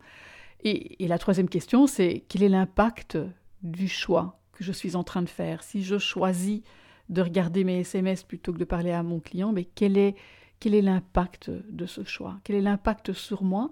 Et, 0.64 1.04
et 1.04 1.08
la 1.08 1.18
troisième 1.18 1.48
question, 1.48 1.86
c'est 1.86 2.24
quel 2.28 2.42
est 2.42 2.48
l'impact 2.48 3.18
du 3.62 3.88
choix 3.88 4.40
que 4.52 4.62
je 4.62 4.72
suis 4.72 4.96
en 4.96 5.04
train 5.04 5.22
de 5.22 5.28
faire? 5.28 5.62
Si 5.62 5.82
je 5.82 5.98
choisis 5.98 6.62
de 7.08 7.20
regarder 7.20 7.64
mes 7.64 7.80
SMS 7.80 8.22
plutôt 8.22 8.52
que 8.52 8.58
de 8.58 8.64
parler 8.64 8.92
à 8.92 9.02
mon 9.02 9.20
client, 9.20 9.52
mais 9.52 9.64
quel 9.64 9.96
est 9.96 10.14
quel 10.62 10.76
est 10.76 10.82
l'impact 10.82 11.50
de 11.50 11.86
ce 11.86 12.04
choix? 12.04 12.38
Quel 12.44 12.54
est 12.54 12.60
l'impact 12.60 13.12
sur 13.12 13.42
moi, 13.42 13.68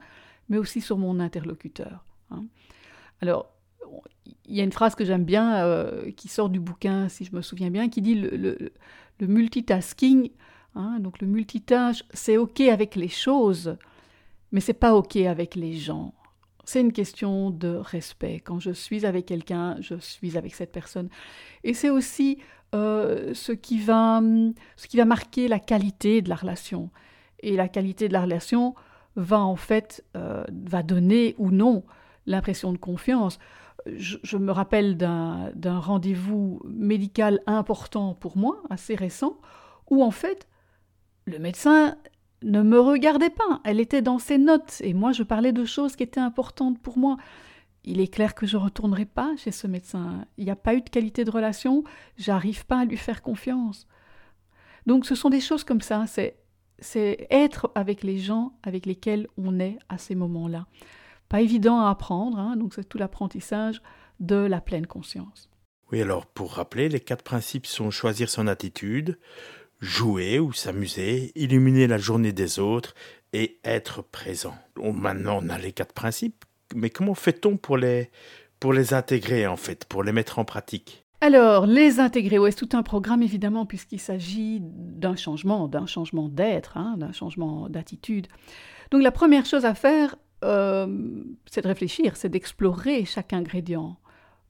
mais 0.49 0.59
aussi 0.59 0.81
sur 0.81 0.99
mon 0.99 1.21
interlocuteur 1.21 2.05
hein? 2.33 2.47
Alors, 3.21 3.53
il 4.47 4.57
y 4.57 4.61
a 4.61 4.65
une 4.65 4.73
phrase 4.73 4.97
que 4.97 5.05
j'aime 5.05 5.23
bien, 5.23 5.65
euh, 5.65 6.11
qui 6.11 6.27
sort 6.27 6.49
du 6.49 6.59
bouquin, 6.59 7.09
si 7.09 7.25
je 7.25 7.37
me 7.37 7.43
souviens 7.43 7.71
bien, 7.71 7.89
qui 7.89 8.03
dit 8.03 8.17
le, 8.17 8.73
multitasking, 9.21 10.31
hein, 10.75 10.99
donc 10.99 11.21
le 11.21 11.29
multitâche, 11.29 12.03
c'est 12.13 12.37
OK 12.37 12.61
avec 12.61 12.97
les 12.97 13.07
choses, 13.07 13.77
mais 14.51 14.59
c'est 14.59 14.73
pas 14.73 14.97
OK 14.97 15.15
avec 15.15 15.55
les 15.55 15.75
gens. 15.75 16.13
C'est 16.71 16.83
une 16.83 16.93
question 16.93 17.51
de 17.51 17.75
respect. 17.75 18.39
Quand 18.39 18.61
je 18.61 18.71
suis 18.71 19.05
avec 19.05 19.27
quelqu'un, 19.27 19.75
je 19.81 19.97
suis 19.97 20.39
avec 20.39 20.55
cette 20.55 20.71
personne. 20.71 21.09
Et 21.65 21.75
c'est 21.75 21.91
aussi 21.91 22.39
euh, 22.77 23.35
ce, 23.35 23.51
qui 23.51 23.81
va, 23.81 24.21
ce 24.77 24.87
qui 24.87 24.97
va 24.97 25.05
marquer 25.05 25.49
la 25.49 25.59
qualité 25.59 26.23
de 26.23 26.29
la 26.29 26.37
relation. 26.37 26.91
Et 27.41 27.57
la 27.57 27.67
qualité 27.67 28.07
de 28.07 28.13
la 28.13 28.21
relation 28.21 28.77
va 29.17 29.41
en 29.41 29.57
fait 29.57 30.05
euh, 30.17 30.45
va 30.65 30.85
donner 30.85 31.35
ou 31.39 31.51
non 31.51 31.83
l'impression 32.27 32.73
de 32.73 32.79
confiance. 32.79 33.41
Je, 33.87 34.37
me 34.37 34.53
rappelle 34.53 34.97
d'un 34.97 35.81
rendez-vous 35.81 36.63
médical 36.65 37.41
important 37.49 38.15
pour 38.15 38.37
moi, 38.37 38.63
assez 38.71 38.95
récent, 38.95 39.41
où 39.89 40.05
en 40.05 40.13
fait 40.13 40.47
le 41.25 41.41
médecin 41.41 41.97
ne 42.43 42.63
me 42.63 42.81
regardait 42.81 43.31
pas, 43.31 43.61
elle 43.65 43.81
était 43.81 44.03
dans 44.03 44.19
ses 44.19 44.39
notes, 44.39 44.81
et 44.81 44.95
moi 44.95 45.13
je 45.13 45.23
parlais 45.23 45.53
de 45.53 45.65
choses 45.65 45.97
qui 45.97 46.03
étaient 46.03 46.21
importantes 46.21 46.81
pour 46.81 46.99
moi 46.99 47.17
il 47.85 48.01
est 48.01 48.13
clair 48.13 48.35
que 48.35 48.47
je 48.47 48.57
ne 48.57 48.63
retournerai 48.63 49.07
pas 49.07 49.35
chez 49.37 49.53
ce 49.53 49.67
médecin. 49.67 50.27
Il 50.37 50.45
n'y 50.45 50.51
a 50.51 50.57
pas 50.57 50.75
eu 50.75 50.83
de 50.83 50.91
qualité 50.91 51.25
de 51.25 51.31
relation, 51.31 51.85
j'arrive 52.17 52.67
pas 52.67 52.81
à 52.81 52.85
lui 52.85 52.97
faire 52.97 53.23
confiance. 53.23 53.87
Donc 54.87 55.07
ce 55.07 55.15
sont 55.15 55.31
des 55.31 55.41
choses 55.41 55.65
comme 55.65 55.81
ça, 55.81 56.07
c'est, 56.07 56.37
c'est 56.79 57.27
être 57.31 57.71
avec 57.75 58.03
les 58.03 58.19
gens 58.19 58.53
avec 58.63 58.87
lesquels 58.87 59.29
on 59.37 59.61
est 59.61 59.79
à 59.89 59.99
ces 59.99 60.15
moments-là. 60.15 60.67
Pas 61.29 61.41
évident 61.41 61.81
à 61.81 61.91
apprendre, 61.91 62.39
hein, 62.39 62.57
donc 62.57 62.75
c'est 62.75 62.89
tout 62.89 62.99
l'apprentissage 62.99 63.83
de 64.19 64.37
la 64.37 64.61
pleine 64.61 64.87
conscience. 64.87 65.49
Oui, 65.93 66.01
alors 66.01 66.27
pour 66.27 66.53
rappeler, 66.55 66.89
les 66.89 67.01
quatre 67.01 67.25
principes 67.25 67.67
sont 67.67 67.91
choisir 67.91 68.29
son 68.29 68.47
attitude, 68.47 69.19
jouer 69.81 70.39
ou 70.39 70.53
s'amuser, 70.53 71.33
illuminer 71.35 71.87
la 71.87 71.99
journée 71.99 72.33
des 72.33 72.59
autres 72.59 72.95
et 73.33 73.59
être 73.65 74.03
présent. 74.03 74.55
maintenant, 74.77 75.41
on 75.43 75.49
a 75.49 75.59
les 75.59 75.73
quatre 75.73 75.95
principes 75.95 76.45
mais 76.75 76.91
comment 76.91 77.15
fait-on 77.15 77.57
pour 77.57 77.77
les, 77.77 78.11
pour 78.59 78.73
les 78.73 78.95
intégrer, 78.95 79.47
en 79.47 79.57
fait, 79.57 79.85
pour 79.85 80.03
les 80.03 80.13
mettre 80.13 80.39
en 80.39 80.45
pratique? 80.45 81.05
Alors, 81.21 81.67
les 81.67 82.01
intégrer, 82.01 82.39
ouais, 82.39 82.51
c'est 82.51 82.67
tout 82.67 82.77
un 82.77 82.83
programme 82.83 83.23
évidemment, 83.23 83.67
puisqu'il 83.67 84.01
s'agit 84.01 84.61
d'un 84.63 85.17
changement, 85.17 85.69
d'un 85.69 85.87
changement 85.87 86.29
d'être, 86.29 86.77
hein, 86.77 86.97
d'un 86.97 87.13
changement 87.13 87.69
d'attitude. 87.69 88.27
Donc, 88.91 89.03
la 89.03 89.13
première 89.13 89.45
chose 89.45 89.65
à 89.65 89.75
faire, 89.75 90.17
euh, 90.45 91.23
c'est 91.47 91.63
de 91.63 91.69
réfléchir, 91.69 92.17
c'est 92.17 92.31
d'explorer 92.31 93.05
chaque 93.05 93.33
ingrédient 93.33 93.99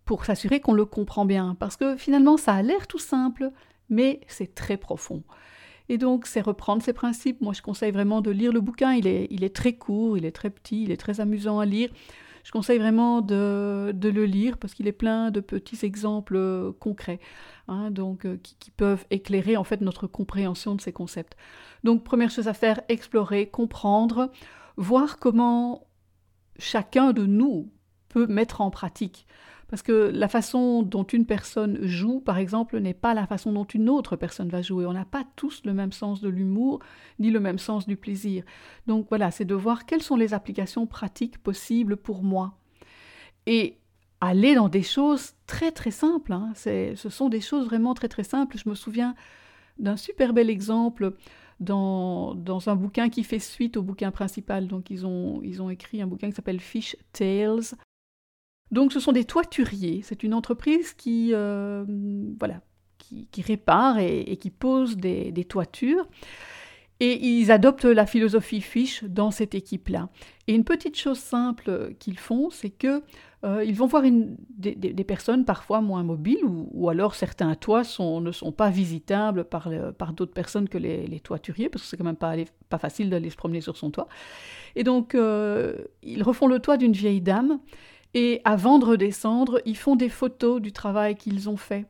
pour 0.05 0.25
s'assurer 0.25 0.61
qu'on 0.61 0.73
le 0.73 0.85
comprend 0.85 1.25
bien. 1.25 1.57
Parce 1.59 1.77
que 1.77 1.97
finalement, 1.97 2.37
ça 2.37 2.55
a 2.55 2.63
l'air 2.63 2.87
tout 2.87 2.99
simple, 2.99 3.51
mais 3.91 4.21
c'est 4.29 4.55
très 4.55 4.77
profond. 4.77 5.23
Et 5.91 5.99
donc, 5.99 6.27
c'est 6.27 6.41
reprendre 6.41 6.83
ces 6.83 6.93
principes. 6.93 7.41
Moi, 7.41 7.53
je 7.53 7.63
conseille 7.63 7.91
vraiment 7.91 8.21
de 8.21 8.31
lire 8.31 8.53
le 8.53 8.61
bouquin. 8.61 8.93
Il 8.93 9.09
est, 9.09 9.55
très 9.55 9.73
court, 9.73 10.17
il 10.17 10.25
est 10.25 10.31
très 10.31 10.49
petit, 10.49 10.85
il 10.85 10.93
est 10.93 10.97
très 10.97 11.21
amusant 11.21 11.59
à 11.59 11.67
lire. 11.67 11.91
Je 12.45 12.53
conseille 12.53 12.79
vraiment 12.79 13.21
de, 13.21 13.91
de 13.93 14.09
le 14.09 14.25
lire 14.25 14.57
parce 14.57 14.73
qu'il 14.73 14.87
est 14.87 14.93
plein 14.93 15.33
de 15.33 15.41
petits 15.41 15.85
exemples 15.85 16.37
euh, 16.37 16.73
concrets, 16.79 17.21
hein, 17.69 17.91
donc 17.91 18.25
euh, 18.25 18.39
qui, 18.43 18.57
qui, 18.59 18.71
peuvent 18.71 19.05
éclairer 19.11 19.59
en 19.59 19.65
fait 19.65 19.83
notre 19.83 20.07
compréhension 20.07 20.75
de 20.75 20.81
ces 20.81 20.93
concepts. 20.93 21.37
Donc, 21.85 22.03
première 22.03 22.31
chose 22.31 22.49
à 22.49 22.55
faire, 22.55 22.81
explorer, 22.89 23.49
comprendre, 23.49 24.31
voir 24.77 25.19
comment 25.19 25.87
chacun 26.59 27.13
de 27.13 27.27
nous 27.27 27.69
peut 28.09 28.27
mettre 28.27 28.61
en 28.61 28.71
pratique 28.71 29.27
parce 29.71 29.83
que 29.83 30.11
la 30.13 30.27
façon 30.27 30.83
dont 30.83 31.05
une 31.05 31.25
personne 31.25 31.79
joue, 31.83 32.19
par 32.19 32.39
exemple, 32.39 32.81
n'est 32.81 32.93
pas 32.93 33.15
la 33.15 33.29
façon 33.29 33.53
dont 33.53 33.65
une 33.65 33.89
autre 33.89 34.17
personne 34.17 34.49
va 34.49 34.63
jouer. 34.63 34.85
On 34.85 34.93
n'a 34.93 35.05
pas 35.05 35.23
tous 35.37 35.63
le 35.65 35.73
même 35.73 35.93
sens 35.93 36.21
de 36.21 36.29
l'humour, 36.29 36.81
ni 37.21 37.31
le 37.31 37.39
même 37.39 37.61
sens 37.61 37.87
du 37.87 37.97
plaisir. 37.97 38.43
Donc 38.89 39.07
voilà, 39.11 39.31
c'est 39.31 39.45
de 39.45 39.55
voir 39.55 39.87
quelles 39.87 40.03
sont 40.03 40.17
les 40.17 40.35
applications 40.35 40.89
pratiques 40.89 41.39
possibles 41.39 41.97
pour 41.97 42.25
moi. 42.25 42.59
Et 43.47 43.79
aller 44.21 44.57
dans 44.57 44.69
des 44.69 44.83
choses 44.83 45.35
très 45.47 45.71
très 45.71 45.93
simples. 45.93 46.33
Hein. 46.33 46.51
Ce 46.57 47.09
sont 47.09 47.29
des 47.29 47.41
choses 47.41 47.67
vraiment 47.67 47.95
très 47.95 48.09
très 48.09 48.25
simples. 48.25 48.59
Je 48.59 48.69
me 48.69 48.75
souviens 48.75 49.15
d'un 49.79 49.97
super 49.97 50.33
bel 50.33 50.51
exemple 50.51 51.15
dans, 51.61 52.35
dans, 52.35 52.71
un 52.71 52.75
bouquin 52.75 53.09
qui 53.09 53.23
fait 53.23 53.39
suite 53.39 53.77
au 53.77 53.83
bouquin 53.83 54.11
principal. 54.11 54.67
Donc 54.67 54.91
ils 54.91 55.07
ont, 55.07 55.41
ils 55.45 55.63
ont 55.63 55.71
écrit 55.71 56.03
un 56.03 56.09
bouquin 56.09 56.29
qui 56.29 56.35
s'appelle 56.35 56.59
Fish 56.59 56.97
Tales. 57.13 57.77
Donc 58.71 58.93
ce 58.93 59.01
sont 59.01 59.13
des 59.13 59.25
toituriers. 59.25 60.01
C'est 60.05 60.23
une 60.23 60.35
entreprise 60.35 60.95
qui, 60.95 61.31
euh, 61.33 61.85
voilà, 62.39 62.61
qui, 62.99 63.43
répare 63.43 63.99
et, 63.99 64.37
qui 64.37 64.51
pose 64.51 64.97
des, 64.97 65.45
toitures. 65.49 66.07
Et 67.01 67.27
ils 67.27 67.51
adoptent 67.51 67.87
la 67.87 68.07
philosophie 68.07 68.61
Fish 68.61 69.05
dans 69.05 69.31
cette 69.31 69.55
équipe-là. 69.55 70.11
Et 70.47 70.55
une 70.55 70.65
petite 70.65 70.97
chose 70.97 71.19
simple 71.19 71.95
qu'ils 71.99 72.19
font, 72.19 72.51
c'est 72.51 72.71
que 72.71 73.03
euh, 73.43 73.65
ils 73.65 73.75
vont 73.75 73.87
voir 73.87 74.03
des, 74.03 75.05
personnes 75.05 75.47
parfois 75.47 75.81
moins 75.81 76.03
mobiles, 76.03 76.45
ou, 76.45 76.91
alors 76.91 77.15
certains 77.15 77.55
toits 77.55 77.83
ne 77.99 78.33
sont 78.33 78.53
pas 78.53 78.69
visitables 78.69 79.45
par, 79.45 79.71
d'autres 80.13 80.35
personnes 80.35 80.69
que 80.69 80.77
les, 80.77 81.21
toituriers, 81.21 81.71
parce 81.71 81.85
que 81.85 81.89
c'est 81.89 81.97
quand 81.97 82.05
même 82.05 82.17
pas, 82.17 82.35
pas 82.69 82.79
facile 82.79 83.09
d'aller 83.09 83.31
se 83.31 83.37
promener 83.37 83.63
sur 83.63 83.79
son 83.79 83.91
toit. 83.91 84.09
Et 84.77 84.85
donc, 84.85 85.15
euh, 85.15 85.79
ils 86.03 86.23
refont 86.23 86.47
le 86.47 86.59
toit 86.59 86.77
d'une 86.77 86.93
vieille 86.93 87.23
dame, 87.23 87.61
et 88.15 88.41
avant 88.45 88.79
de 88.79 88.85
redescendre, 88.85 89.61
ils 89.65 89.77
font 89.77 89.97
des 89.97 90.09
photos 90.09 90.61
du 90.61 90.73
travail 90.73 91.17
qu'ils 91.17 91.49
ont 91.49 91.57
fait. 91.57 91.87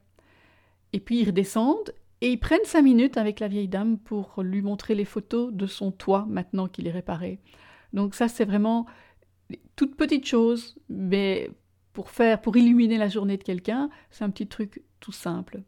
Et 0.93 1.00
puis 1.00 1.21
ils 1.21 1.27
redescendent, 1.27 1.95
et 2.21 2.31
ils 2.31 2.39
prennent 2.39 2.65
cinq 2.65 2.83
minutes 2.83 3.17
avec 3.17 3.41
la 3.41 3.49
vieille 3.49 3.69
dame 3.69 3.99
pour 3.99 4.43
lui 4.43 4.61
montrer 4.61 4.95
les 4.95 5.05
photos 5.07 5.53
de 5.53 5.67
son 5.67 5.91
toit 5.91 6.27
maintenant 6.29 6.69
qu'il 6.69 6.87
est 6.87 6.93
réparé. 6.93 7.39
Donc 7.93 8.15
ça, 8.15 8.29
c'est 8.29 8.45
vraiment 8.45 8.87
toute 9.77 9.97
petite 9.97 10.27
chose, 10.27 10.77
mais 10.89 11.50
pour 11.93 12.11
faire, 12.11 12.41
pour 12.41 12.57
illuminer 12.57 12.99
la 12.99 13.09
journée 13.09 13.37
de 13.37 13.43
quelqu'un, 13.43 13.89
c'est 14.11 14.25
un 14.25 14.31
petit 14.31 14.47
truc 14.47 14.83
tout 15.00 15.12
simple. 15.12 15.62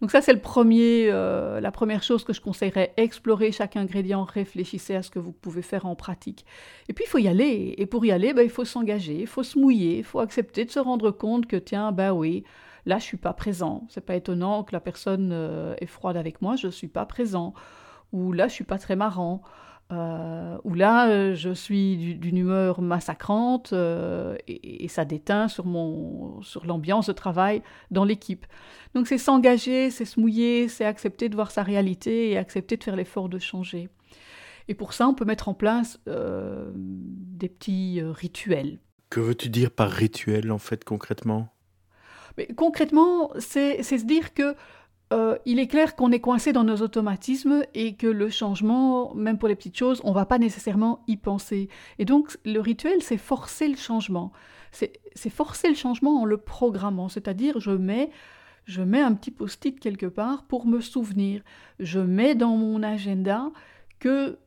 Donc 0.00 0.10
ça, 0.10 0.20
c'est 0.20 0.32
le 0.32 0.40
premier, 0.40 1.08
euh, 1.10 1.60
la 1.60 1.70
première 1.70 2.02
chose 2.02 2.24
que 2.24 2.32
je 2.32 2.40
conseillerais. 2.40 2.92
Explorer 2.96 3.50
chaque 3.52 3.76
ingrédient, 3.76 4.24
réfléchissez 4.24 4.94
à 4.94 5.02
ce 5.02 5.10
que 5.10 5.18
vous 5.18 5.32
pouvez 5.32 5.62
faire 5.62 5.86
en 5.86 5.94
pratique. 5.94 6.44
Et 6.88 6.92
puis, 6.92 7.04
il 7.06 7.08
faut 7.08 7.18
y 7.18 7.28
aller. 7.28 7.74
Et 7.78 7.86
pour 7.86 8.04
y 8.04 8.10
aller, 8.10 8.34
ben, 8.34 8.42
il 8.42 8.50
faut 8.50 8.64
s'engager, 8.64 9.20
il 9.20 9.26
faut 9.26 9.42
se 9.42 9.58
mouiller, 9.58 9.98
il 9.98 10.04
faut 10.04 10.20
accepter 10.20 10.64
de 10.64 10.70
se 10.70 10.78
rendre 10.78 11.10
compte 11.10 11.46
que, 11.46 11.56
tiens, 11.56 11.92
ben 11.92 12.12
oui, 12.12 12.44
Là, 12.86 12.98
je 13.00 13.04
suis 13.04 13.16
pas 13.16 13.32
présent. 13.32 13.84
C'est 13.88 14.00
pas 14.00 14.14
étonnant 14.14 14.62
que 14.62 14.72
la 14.72 14.80
personne 14.80 15.30
euh, 15.32 15.74
est 15.80 15.86
froide 15.86 16.16
avec 16.16 16.40
moi, 16.40 16.54
je 16.54 16.68
suis 16.68 16.86
pas 16.86 17.04
présent. 17.04 17.52
Ou 18.12 18.32
là, 18.32 18.46
je 18.46 18.54
suis 18.54 18.64
pas 18.64 18.78
très 18.78 18.94
marrant. 18.94 19.42
Euh, 19.92 20.58
ou 20.64 20.74
là, 20.74 21.08
euh, 21.08 21.34
je 21.34 21.50
suis 21.50 22.16
d'une 22.16 22.38
humeur 22.38 22.80
massacrante 22.80 23.72
et, 23.72 24.88
ça 24.88 25.04
déteint 25.04 25.48
sur, 25.48 25.64
mon, 25.66 26.42
sur 26.42 26.66
l'ambiance 26.66 27.06
de 27.06 27.12
travail 27.12 27.62
dans 27.90 28.04
l'équipe. 28.04 28.46
Donc 28.94 29.06
c'est 29.06 29.18
s'engager, 29.18 29.90
c'est 29.90 30.04
se 30.04 30.18
mouiller, 30.18 30.68
c'est 30.68 30.84
accepter 30.84 31.28
de 31.28 31.34
voir 31.34 31.50
sa 31.50 31.62
réalité 31.62 32.30
et 32.30 32.38
accepter 32.38 32.76
de 32.76 32.84
faire 32.84 32.96
l'effort 32.96 33.28
de 33.28 33.38
changer. 33.38 33.88
Et 34.68 34.74
pour 34.74 34.92
ça, 34.92 35.06
on 35.06 35.14
peut 35.14 35.24
mettre 35.24 35.48
en 35.48 35.54
place 35.54 36.00
des 36.06 37.48
petits 37.48 38.02
rituels. 38.02 38.80
Que 39.10 39.20
veux-tu 39.20 39.48
dire 39.48 39.70
par 39.70 39.90
rituel, 39.90 40.50
en 40.50 40.58
fait, 40.58 40.84
concrètement? 40.84 41.52
Mais 42.36 42.46
concrètement, 42.46 43.30
c'est 43.38 43.82
se 43.82 44.04
dire 44.04 44.34
que 44.34 44.54
euh, 45.12 45.38
il 45.44 45.60
est 45.60 45.68
clair 45.68 45.94
qu'on 45.94 46.10
est 46.10 46.20
coincé 46.20 46.52
dans 46.52 46.64
nos 46.64 46.78
automatismes 46.78 47.64
et 47.74 47.94
que 47.94 48.08
le 48.08 48.28
changement, 48.28 49.14
même 49.14 49.38
pour 49.38 49.48
les 49.48 49.54
petites 49.54 49.78
choses, 49.78 50.00
on 50.02 50.10
ne 50.10 50.14
va 50.14 50.26
pas 50.26 50.38
nécessairement 50.38 51.04
y 51.06 51.16
penser. 51.16 51.68
Et 51.98 52.04
donc, 52.04 52.36
le 52.44 52.58
rituel, 52.58 53.02
c'est 53.02 53.16
forcer 53.16 53.68
le 53.68 53.76
changement. 53.76 54.32
C'est 54.72 55.30
forcer 55.30 55.68
le 55.68 55.74
changement 55.74 56.20
en 56.20 56.24
le 56.24 56.36
programmant, 56.36 57.08
c'est-à-dire 57.08 57.60
je 57.60 57.70
mets, 57.70 58.10
je 58.64 58.82
mets 58.82 59.00
un 59.00 59.14
petit 59.14 59.30
post-it 59.30 59.78
quelque 59.78 60.06
part 60.06 60.44
pour 60.44 60.66
me 60.66 60.80
souvenir. 60.80 61.42
Je 61.78 62.00
mets 62.00 62.34
dans 62.34 62.56
mon 62.56 62.82
agenda 62.82 63.50
que 64.00 64.38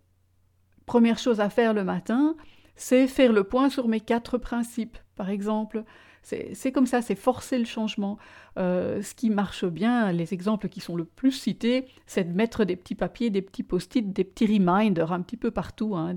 première 0.86 1.18
chose 1.18 1.40
à 1.40 1.50
faire 1.50 1.74
le 1.74 1.84
matin, 1.84 2.36
c'est 2.76 3.08
faire 3.08 3.32
le 3.32 3.44
point 3.44 3.70
sur 3.70 3.88
mes 3.88 4.02
quatre 4.02 4.38
principes, 4.38 4.98
par 5.16 5.30
exemple. 5.30 5.84
C'est 6.22 6.72
comme 6.72 6.86
ça, 6.86 7.02
c'est 7.02 7.16
forcer 7.16 7.58
le 7.58 7.66
changement. 7.66 8.18
Euh, 8.58 9.02
ce 9.02 9.16
qui 9.16 9.30
marche 9.30 9.66
bien, 9.66 10.12
les 10.12 10.34
exemples 10.34 10.70
qui 10.70 10.80
sont 10.80 10.96
le 10.96 11.06
plus 11.06 11.32
cités, 11.32 11.86
c'est 12.06 12.24
de 12.24 12.34
mettre 12.34 12.66
des 12.66 12.76
petits 12.76 12.96
papiers, 12.96 13.30
des 13.30 13.42
petits 13.42 13.64
post-it, 13.64 14.14
des 14.14 14.24
petits 14.24 14.46
reminders 14.46 15.12
un 15.12 15.22
petit 15.22 15.38
peu 15.38 15.50
partout. 15.50 15.96
Hein, 15.96 16.16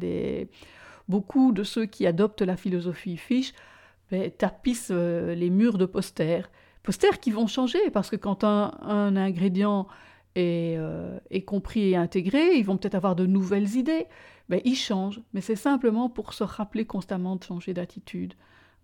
beaucoup 1.09 1.53
de 1.53 1.63
ceux 1.63 1.87
qui 1.87 2.07
adoptent 2.07 2.43
la 2.43 2.57
philosophie 2.57 3.17
Fish 3.17 3.53
ben, 4.11 4.31
tapissent 4.31 4.91
euh, 4.91 5.35
les 5.35 5.51
murs 5.51 5.79
de 5.79 5.87
posters. 5.87 6.51
Posters 6.83 7.21
qui 7.21 7.31
vont 7.31 7.47
changer 7.47 7.91
parce 7.93 8.11
que 8.11 8.17
quand 8.17 8.45
un, 8.45 9.17
ingrédient 9.17 9.87
euh, 10.37 11.19
est, 11.31 11.43
compris 11.43 11.91
et 11.91 11.97
intégré, 11.97 12.57
ils 12.57 12.65
vont 12.65 12.77
peut-être 12.77 12.95
avoir 12.95 13.15
de 13.17 13.27
nouvelles 13.27 13.77
idées. 13.77 14.07
Ben, 14.49 14.61
ils 14.65 14.77
changent, 14.77 15.21
mais 15.33 15.41
c'est 15.41 15.57
simplement 15.57 16.09
pour 16.09 16.33
se 16.33 16.45
rappeler 16.45 16.85
constamment 16.85 17.37
de 17.37 17.45
changer 17.45 17.73
d'attitude. 17.73 18.35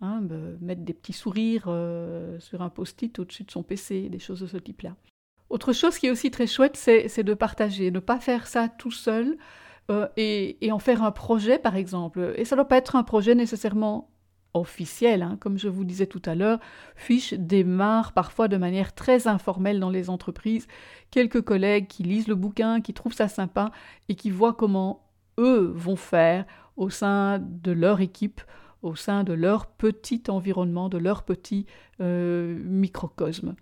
Hein, 0.01 0.21
mettre 0.61 0.83
des 0.83 0.93
petits 0.93 1.11
sourires 1.11 1.65
euh, 1.67 2.39
sur 2.39 2.61
un 2.61 2.69
post-it 2.69 3.19
au-dessus 3.19 3.43
de 3.43 3.51
son 3.51 3.63
PC, 3.63 4.07
des 4.07 4.19
choses 4.19 4.39
de 4.39 4.47
ce 4.47 4.55
type-là. 4.55 4.95
Autre 5.49 5.73
chose 5.73 5.97
qui 5.97 6.07
est 6.07 6.09
aussi 6.09 6.31
très 6.31 6.47
chouette, 6.47 6.77
c'est 6.77 7.23
de 7.23 7.33
partager, 7.33 7.91
ne 7.91 7.99
pas 7.99 8.19
faire 8.19 8.47
ça 8.47 8.69
tout 8.69 8.91
seul 8.91 9.37
euh, 9.91 10.07
et, 10.15 10.57
en 10.71 10.79
faire 10.79 11.03
un 11.03 11.11
projet, 11.11 11.59
par 11.59 11.75
exemple. 11.75 12.33
Et 12.37 12.45
ça 12.45 12.55
ne 12.55 12.61
doit 12.61 12.69
pas 12.69 12.77
être 12.77 12.95
un 12.95 13.03
projet 13.03 13.35
nécessairement 13.35 14.09
officiel, 14.53 15.21
hein. 15.21 15.37
comme 15.41 15.57
je 15.57 15.67
vous 15.67 15.83
disais 15.83 16.07
tout 16.07 16.21
à 16.23 16.33
l'heure. 16.33 16.59
Fiche 16.95 17.33
démarre 17.33 18.13
parfois 18.13 18.47
de 18.47 18.55
manière 18.55 18.93
très 18.93 19.27
informelle 19.27 19.81
dans 19.81 19.89
les 19.89 20.09
entreprises. 20.09 20.67
Quelques 21.11 21.41
collègues 21.41 21.87
qui 21.87 22.03
lisent 22.03 22.29
le 22.29 22.35
bouquin, 22.35 22.79
qui 22.79 22.93
trouvent 22.93 23.13
ça 23.13 23.27
sympa 23.27 23.71
et 24.07 24.15
qui 24.15 24.31
voient 24.31 24.53
comment 24.53 25.09
eux 25.37 25.73
vont 25.75 25.97
faire 25.97 26.45
au 26.77 26.89
sein 26.89 27.39
de 27.39 27.73
leur 27.73 27.99
équipe 27.99 28.41
au 28.81 28.95
sein 28.95 29.23
de 29.23 29.33
leur 29.33 29.67
petit 29.67 30.23
environnement, 30.29 30.89
de 30.89 30.97
leur 30.97 31.23
petit 31.23 31.65
euh, 32.01 32.57
microcosme. 32.63 33.55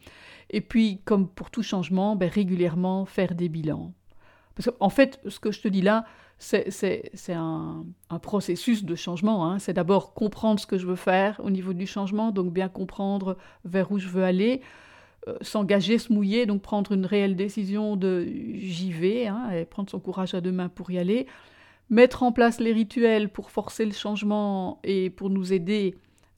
Et 0.50 0.62
puis, 0.62 1.02
comme 1.06 1.28
pour 1.28 1.50
tout 1.50 1.64
changement, 1.64 2.16
ben, 2.16 2.30
régulièrement 2.30 3.06
faire 3.06 3.36
des 3.36 3.50
bilans. 3.50 3.94
Parce 4.56 4.70
qu'en 4.72 4.90
fait, 4.90 5.20
ce 5.28 5.40
que 5.40 5.52
je 5.52 5.62
te 5.62 5.68
dis 5.68 5.82
là, 5.82 6.06
c'est 6.40 7.34
un, 7.34 7.84
un, 8.10 8.20
processus 8.20 8.84
de 8.84 8.96
changement. 8.96 9.46
Hein. 9.46 9.60
C'est 9.60 9.74
d'abord 9.74 10.14
comprendre 10.14 10.60
ce 10.60 10.68
que 10.68 10.78
je 10.78 10.86
veux 10.86 10.96
faire 10.96 11.40
au 11.44 11.50
niveau 11.50 11.74
du 11.74 11.88
changement, 11.88 12.32
donc 12.32 12.54
bien 12.54 12.70
comprendre 12.70 13.38
vers 13.66 13.92
où 13.92 13.98
je 13.98 14.08
veux 14.08 14.24
aller, 14.24 14.62
euh, 15.28 15.36
s'engager, 15.42 15.98
se 15.98 16.14
mouiller, 16.14 16.46
donc 16.46 16.62
prendre 16.62 16.92
une 16.92 17.06
réelle 17.06 17.36
décision 17.36 17.96
de 17.96 18.24
j'y 18.26 18.92
vais, 18.92 19.28
hein, 19.28 19.50
et 19.52 19.66
prendre 19.66 19.90
son 19.90 20.00
courage 20.00 20.34
à 20.34 20.42
deux 20.42 20.52
mains 20.52 20.70
pour 20.70 20.92
y 20.92 21.00
aller 21.00 21.28
mettre 21.90 22.24
en 22.24 22.32
place 22.32 22.60
les 22.60 22.74
rituels 22.74 23.30
pour 23.30 23.52
forcer 23.52 23.86
le 23.86 23.94
changement 23.94 24.80
et 24.84 25.10
pour 25.10 25.30
nous 25.30 25.54
aider 25.54 25.96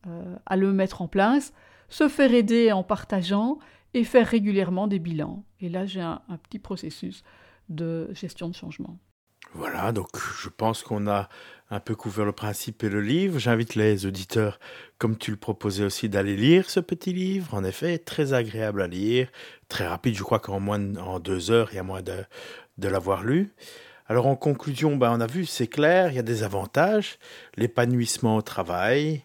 euh, 0.07 0.35
à 0.45 0.55
le 0.55 0.71
mettre 0.71 1.01
en 1.01 1.07
place, 1.07 1.53
se 1.89 2.07
faire 2.07 2.33
aider 2.33 2.71
en 2.71 2.83
partageant 2.83 3.59
et 3.93 4.03
faire 4.03 4.27
régulièrement 4.27 4.87
des 4.87 4.99
bilans. 4.99 5.43
Et 5.59 5.69
là, 5.69 5.85
j'ai 5.85 6.01
un, 6.01 6.21
petit 6.43 6.59
processus 6.59 7.23
de 7.69 8.09
gestion 8.13 8.47
de 8.47 8.55
changement. 8.55 8.97
Voilà, 9.53 9.91
donc 9.91 10.09
je 10.39 10.47
pense 10.47 10.83
qu'on 10.83 11.07
a 11.07 11.27
un 11.71 11.79
peu 11.79 11.95
couvert 11.95 12.25
le 12.25 12.31
principe 12.31 12.83
et 12.83 12.89
le 12.89 13.01
livre. 13.01 13.39
J'invite 13.39 13.73
les 13.73 14.05
auditeurs, 14.05 14.59
comme 14.99 15.17
tu 15.17 15.31
le 15.31 15.37
proposais 15.37 15.83
aussi, 15.83 16.07
d'aller 16.07 16.35
lire 16.35 16.69
ce 16.69 16.79
petit 16.79 17.13
livre. 17.13 17.55
En 17.55 17.63
effet, 17.63 17.97
très 17.97 18.33
agréable 18.33 18.83
à 18.83 18.87
lire, 18.87 19.29
très 19.67 19.87
rapide. 19.87 20.15
Je 20.15 20.23
crois 20.23 20.39
qu'en 20.39 20.59
moins 20.59 20.95
en 20.97 21.19
deux 21.19 21.49
heures, 21.49 21.69
il 21.71 21.77
y 21.77 21.79
a 21.79 21.83
moins 21.83 22.03
de, 22.03 22.23
de 22.77 22.87
l'avoir 22.87 23.23
lu. 23.23 23.51
Alors 24.09 24.25
en 24.25 24.35
conclusion, 24.35 24.97
ben, 24.97 25.11
on 25.15 25.21
a 25.21 25.27
vu, 25.27 25.45
c'est 25.45 25.67
clair, 25.67 26.11
il 26.11 26.15
y 26.15 26.19
a 26.19 26.23
des 26.23 26.41
avantages, 26.41 27.19
l'épanouissement 27.57 28.37
au 28.37 28.41
travail, 28.41 29.21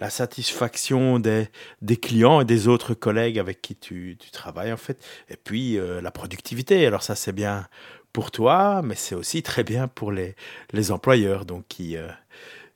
la 0.00 0.08
satisfaction 0.08 1.18
des, 1.18 1.48
des, 1.82 1.98
clients 1.98 2.40
et 2.40 2.46
des 2.46 2.66
autres 2.66 2.94
collègues 2.94 3.38
avec 3.38 3.60
qui 3.60 3.76
tu, 3.76 4.16
tu 4.18 4.30
travailles 4.30 4.72
en 4.72 4.78
fait, 4.78 5.04
et 5.28 5.36
puis 5.36 5.78
euh, 5.78 6.00
la 6.00 6.10
productivité. 6.10 6.86
Alors 6.86 7.02
ça 7.02 7.14
c'est 7.14 7.32
bien 7.32 7.68
pour 8.14 8.30
toi, 8.30 8.80
mais 8.82 8.94
c'est 8.94 9.14
aussi 9.14 9.42
très 9.42 9.64
bien 9.64 9.86
pour 9.86 10.10
les, 10.12 10.34
les 10.72 10.90
employeurs, 10.90 11.44
donc 11.44 11.66
qui... 11.68 11.96
Euh, 11.96 12.08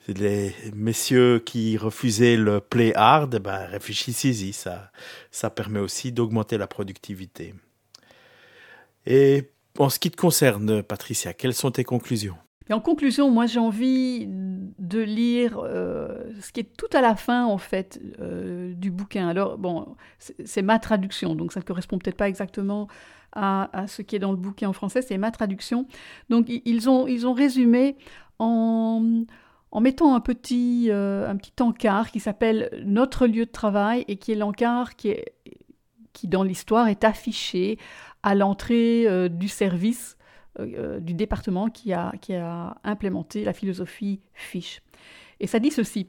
les 0.08 0.54
messieurs 0.72 1.40
qui 1.40 1.76
refusaient 1.76 2.36
le 2.36 2.60
play 2.60 2.92
hard, 2.94 3.40
ben, 3.40 3.66
réfléchissez-y, 3.66 4.52
ça, 4.52 4.92
ça 5.32 5.50
permet 5.50 5.80
aussi 5.80 6.12
d'augmenter 6.12 6.58
la 6.58 6.68
productivité. 6.68 7.54
Et 9.04 9.50
en 9.78 9.88
ce 9.88 9.98
qui 9.98 10.10
te 10.10 10.16
concerne, 10.16 10.82
Patricia, 10.82 11.32
quelles 11.32 11.54
sont 11.54 11.70
tes 11.70 11.84
conclusions? 11.84 12.36
En 12.70 12.80
conclusion, 12.80 13.30
moi 13.30 13.46
j'ai 13.46 13.60
envie 13.60 14.26
de 14.26 14.98
lire 14.98 15.60
euh, 15.62 16.24
ce 16.40 16.50
qui 16.50 16.60
est 16.60 16.76
tout 16.76 16.88
à 16.92 17.00
la 17.00 17.14
fin 17.14 17.44
en 17.44 17.58
fait 17.58 18.00
euh, 18.20 18.74
du 18.74 18.90
bouquin. 18.90 19.28
Alors 19.28 19.56
bon, 19.56 19.94
c'est 20.18 20.62
ma 20.62 20.80
traduction, 20.80 21.36
donc 21.36 21.52
ça 21.52 21.60
ne 21.60 21.64
correspond 21.64 21.98
peut-être 21.98 22.16
pas 22.16 22.28
exactement 22.28 22.88
à, 23.32 23.84
ce 23.86 24.02
qui 24.02 24.16
est 24.16 24.18
dans 24.18 24.30
le 24.30 24.36
bouquin 24.36 24.68
en 24.68 24.72
français, 24.72 25.02
c'est 25.02 25.18
ma 25.18 25.30
traduction. 25.30 25.86
Donc 26.28 26.46
ils 26.48 26.88
ont, 26.88 27.06
ils 27.06 27.26
ont 27.26 27.34
résumé 27.34 27.96
en, 28.38 29.24
en 29.70 29.80
mettant 29.80 30.14
un 30.14 30.20
petit, 30.20 30.86
euh, 30.90 31.28
un 31.28 31.36
petit 31.36 31.52
encart 31.60 32.10
qui 32.10 32.18
s'appelle 32.18 32.70
Notre 32.84 33.26
lieu 33.26 33.44
de 33.44 33.50
travail 33.50 34.04
et 34.08 34.16
qui 34.16 34.32
est 34.32 34.36
l'encart 34.36 34.96
qui, 34.96 35.14
qui 36.14 36.28
dans 36.28 36.42
l'histoire 36.42 36.88
est 36.88 37.04
affiché 37.04 37.78
à 38.26 38.34
l'entrée 38.34 39.06
euh, 39.06 39.28
du 39.28 39.48
service 39.48 40.18
du 40.58 41.12
département 41.12 41.68
qui 41.68 41.92
a, 41.92 42.12
qui 42.22 42.32
a 42.34 42.78
implémenté 42.82 43.44
la 43.44 43.52
philosophie 43.52 44.22
Fish. 44.32 44.80
Et 45.38 45.46
ça 45.46 45.58
dit 45.58 45.70
ceci. 45.70 46.08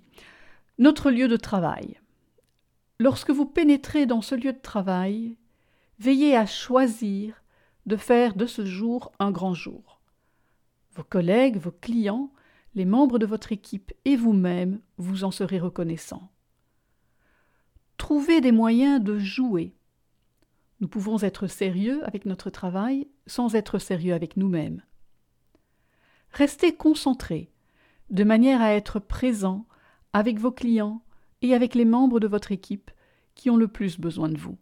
Notre 0.80 1.12
lieu 1.12 1.28
de 1.28 1.36
travail. 1.36 2.00
Lorsque 2.98 3.30
vous 3.30 3.46
pénétrez 3.46 4.06
dans 4.06 4.22
ce 4.22 4.36
lieu 4.36 4.54
de 4.54 4.62
travail, 4.62 5.36
veillez 6.00 6.38
à 6.38 6.46
choisir 6.46 7.44
de 7.88 7.98
faire 7.98 8.36
de 8.36 8.46
ce 8.46 8.66
jour 8.66 9.12
un 9.20 9.32
grand 9.32 9.54
jour. 9.54 10.00
Vos 10.96 11.04
collègues, 11.04 11.58
vos 11.58 11.72
clients, 11.72 12.32
les 12.74 12.86
membres 12.86 13.20
de 13.20 13.26
votre 13.26 13.52
équipe 13.52 13.92
et 14.06 14.16
vous-même 14.16 14.80
vous 14.98 15.26
en 15.26 15.32
serez 15.32 15.60
reconnaissants. 15.60 16.32
Trouvez 17.98 18.42
des 18.42 18.52
moyens 18.52 19.04
de 19.04 19.20
jouer. 19.20 19.77
Nous 20.80 20.88
pouvons 20.88 21.22
être 21.24 21.48
sérieux 21.48 22.06
avec 22.06 22.26
notre 22.26 22.50
travail 22.50 23.08
sans 23.26 23.56
être 23.56 23.80
sérieux 23.80 24.13
avec 24.13 24.38
nous-mêmes. 24.38 24.84
Restez 26.32 26.76
concentrés, 26.76 27.52
de 28.10 28.24
manière 28.24 28.62
à 28.62 28.74
être 28.74 29.00
présent 29.00 29.66
avec 30.13 30.40
vos 30.40 30.52
clients 30.52 31.02
et 31.42 31.54
avec 31.54 31.74
les 31.74 31.86
membres 31.86 32.20
de 32.20 32.28
votre 32.28 32.52
équipe 32.52 32.92
qui 33.36 33.50
ont 33.50 33.58
le 33.58 33.68
plus 33.68 34.00
besoin 34.00 34.30
de 34.30 34.38
vous. 34.38 34.58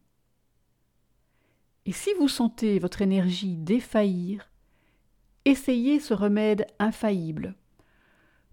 Et 1.86 1.92
si 1.92 2.10
vous 2.18 2.28
sentez 2.28 2.80
votre 2.80 3.02
énergie 3.02 3.58
défaillir, 3.58 4.50
essayez 5.44 6.00
ce 6.00 6.14
remède 6.14 6.66
infaillible. 6.80 7.56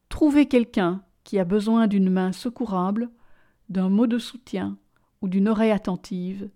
Trouvez 0.09 0.47
quelqu'un 0.47 1.03
qui 1.25 1.39
a 1.39 1.45
besoin 1.45 1.87
d'une 1.87 2.11
main 2.11 2.33
secourable, 2.33 3.11
d'un 3.69 3.89
mot 3.89 4.07
de 4.07 4.19
soutien 4.19 4.77
ou 5.23 5.29
d'une 5.29 5.49
oreille 5.49 5.71
attentive 5.71 6.51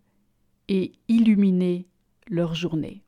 et 0.68 0.92
illuminez 1.08 1.86
leur 2.28 2.54
journée. 2.54 3.02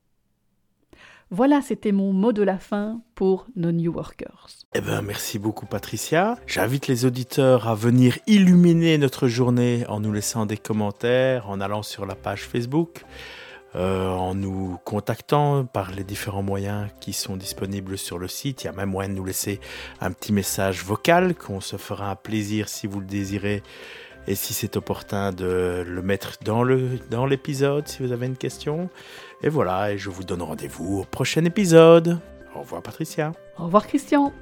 Voilà, 1.31 1.61
c'était 1.61 1.93
mon 1.93 2.15
mot 2.15 2.33
de 2.33 2.43
la 2.43 2.59
fin 2.59 3.03
pour 3.15 3.49
nos 3.55 3.71
New 3.71 3.93
Workers. 3.93 4.49
Eh 4.75 4.81
bien, 4.81 5.03
merci 5.03 5.39
beaucoup 5.39 5.67
Patricia. 5.67 6.39
J'invite 6.47 6.87
les 6.87 7.05
auditeurs 7.05 7.69
à 7.69 7.75
venir 7.75 8.19
illuminer 8.27 8.97
notre 8.97 9.29
journée 9.29 9.85
en 9.89 10.01
nous 10.01 10.13
laissant 10.13 10.47
des 10.47 10.57
commentaires, 10.57 11.51
en 11.51 11.61
allant 11.61 11.83
sur 11.83 12.07
la 12.07 12.15
page 12.15 12.45
Facebook, 12.45 13.05
euh, 13.77 14.09
en 14.09 14.35
nous 14.35 14.79
contactant 14.87 15.67
par 15.67 15.91
les 15.91 16.03
différents 16.03 16.43
moyens 16.43 16.89
qui 16.99 17.13
sont 17.13 17.37
disponibles 17.37 17.99
sur 17.99 18.19
le 18.19 18.27
site. 18.27 18.65
Il 18.65 18.69
y 18.69 18.71
a 18.71 18.73
même 18.73 18.89
moyen 18.89 19.11
de 19.11 19.15
nous 19.15 19.25
laisser 19.27 19.61
un 20.01 20.13
petit 20.13 20.33
message 20.33 20.83
vocal 20.83 21.35
qu'on 21.35 21.61
se 21.61 21.77
fera 21.77 22.11
un 22.11 22.17
plaisir 22.17 22.71
si 22.71 22.87
vous 22.87 23.01
le 23.01 23.07
désirez 23.07 23.63
et 24.29 24.35
si 24.35 24.53
c'est 24.53 24.77
opportun 24.77 25.33
de 25.33 25.83
le 25.89 26.03
mettre 26.03 26.35
dans 26.45 26.63
l'épisode 26.63 27.89
dans 27.89 27.89
si 27.89 28.03
vous 28.03 28.13
avez 28.13 28.27
une 28.27 28.37
question. 28.37 28.91
Et 29.43 29.49
voilà, 29.49 29.93
et 29.93 29.99
je 29.99 30.11
vous 30.11 30.23
donne 30.23 30.43
rendez-vous 30.43 31.01
au 31.01 31.05
prochain 31.05 31.45
épisode. 31.47 32.21
Au 32.55 32.61
revoir 32.61 32.83
Patricia. 32.83 33.33
Au 33.59 33.65
revoir 33.65 33.87
Christian. 33.87 34.33